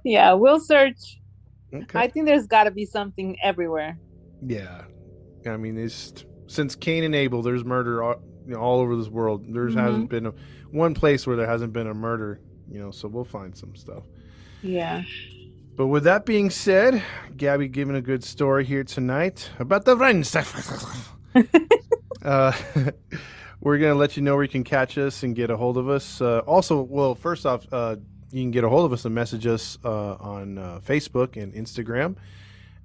[0.03, 1.19] yeah, we'll search.
[1.84, 1.99] Okay.
[1.99, 3.97] I think there's got to be something everywhere.
[4.41, 4.84] Yeah,
[5.47, 9.07] I mean, it's since Cain and Abel, there's murder all, you know, all over this
[9.09, 9.45] world.
[9.47, 9.73] There Mhm.
[9.80, 10.34] hasn't been a,
[10.71, 12.39] one place where there hasn't been a murder.
[12.71, 14.03] You know, so we'll find some stuff.
[14.63, 15.03] Yeah.
[15.76, 17.03] But with that being said,
[17.38, 21.09] Gabby giving a good story here tonight about the Rheinstein.
[22.23, 22.51] uh,
[23.61, 25.89] we're gonna let you know where you can catch us and get a hold of
[25.89, 26.21] us.
[26.21, 27.97] Uh, also, well, first off, uh,
[28.36, 31.53] you can get a hold of us and message us uh, on uh, Facebook and
[31.53, 32.17] Instagram.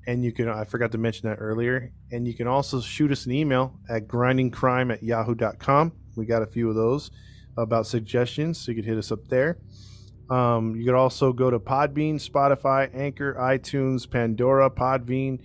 [0.07, 1.93] And you can, I forgot to mention that earlier.
[2.13, 5.93] And you can also shoot us an email at grindingcrime at yahoo.com.
[6.15, 7.11] We got a few of those
[7.57, 9.59] about suggestions, so you could hit us up there.
[10.31, 15.41] Um, you could also go to Podbean, Spotify, Anchor, iTunes, Pandora, Podbean,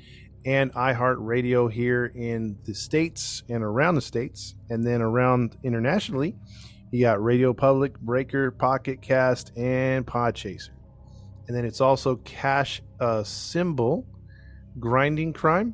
[0.46, 4.56] and iHeartRadio here in the States and around the States.
[4.70, 6.36] And then around internationally,
[6.92, 10.70] you got Radio Public, Breaker, Pocket Cast, and Podchaser.
[11.48, 14.06] And then it's also Cash uh, Symbol,
[14.80, 15.74] Grinding Crime.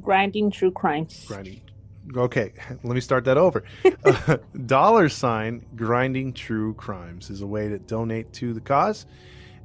[0.00, 1.24] Grinding True Crimes.
[1.26, 1.60] Grinding.
[2.16, 3.64] Okay, let me start that over.
[4.66, 9.06] dollar sign Grinding True Crimes is a way to donate to the cause.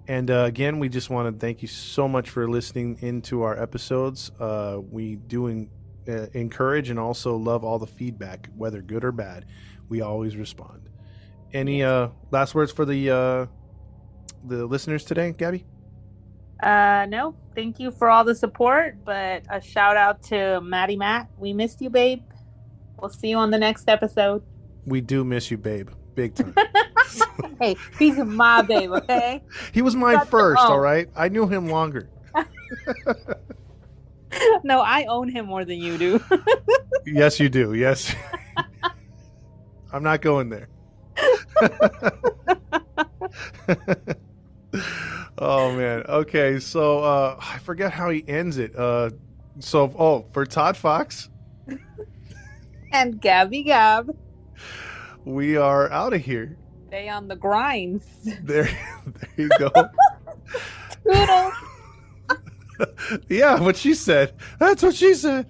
[0.08, 3.60] And uh, again, we just want to thank you so much for listening into our
[3.62, 4.32] episodes.
[4.40, 5.70] Uh, we do en-
[6.08, 9.46] uh, encourage and also love all the feedback, whether good or bad.
[9.88, 10.90] We always respond.
[11.54, 13.46] Any uh, last words for the uh,
[14.44, 15.66] the listeners today, Gabby?
[16.62, 21.30] Uh, no, thank you for all the support, but a shout out to Maddie Matt.
[21.38, 22.24] We missed you, babe.
[23.00, 24.44] We'll see you on the next episode.
[24.86, 26.56] We do miss you, babe, big time.
[27.60, 29.42] hey, he's my babe, okay?
[29.74, 31.10] he was mine the first, all right?
[31.16, 32.10] I knew him longer.
[34.64, 36.20] no, I own him more than you do.
[37.06, 37.74] Yes, you do.
[37.74, 38.16] Yes.
[39.92, 40.70] I'm not going there.
[45.38, 46.04] oh man.
[46.08, 48.74] Okay, so uh I forget how he ends it.
[48.76, 49.10] Uh
[49.60, 51.30] so oh, for Todd Fox,
[52.94, 54.16] and Gabby Gab,
[55.26, 56.58] we are out of here.
[56.94, 58.06] Stay on the grinds.
[58.44, 59.72] There there you go.
[61.04, 61.54] Toodles.
[63.30, 64.36] yeah, what she said.
[64.60, 65.48] That's what she said.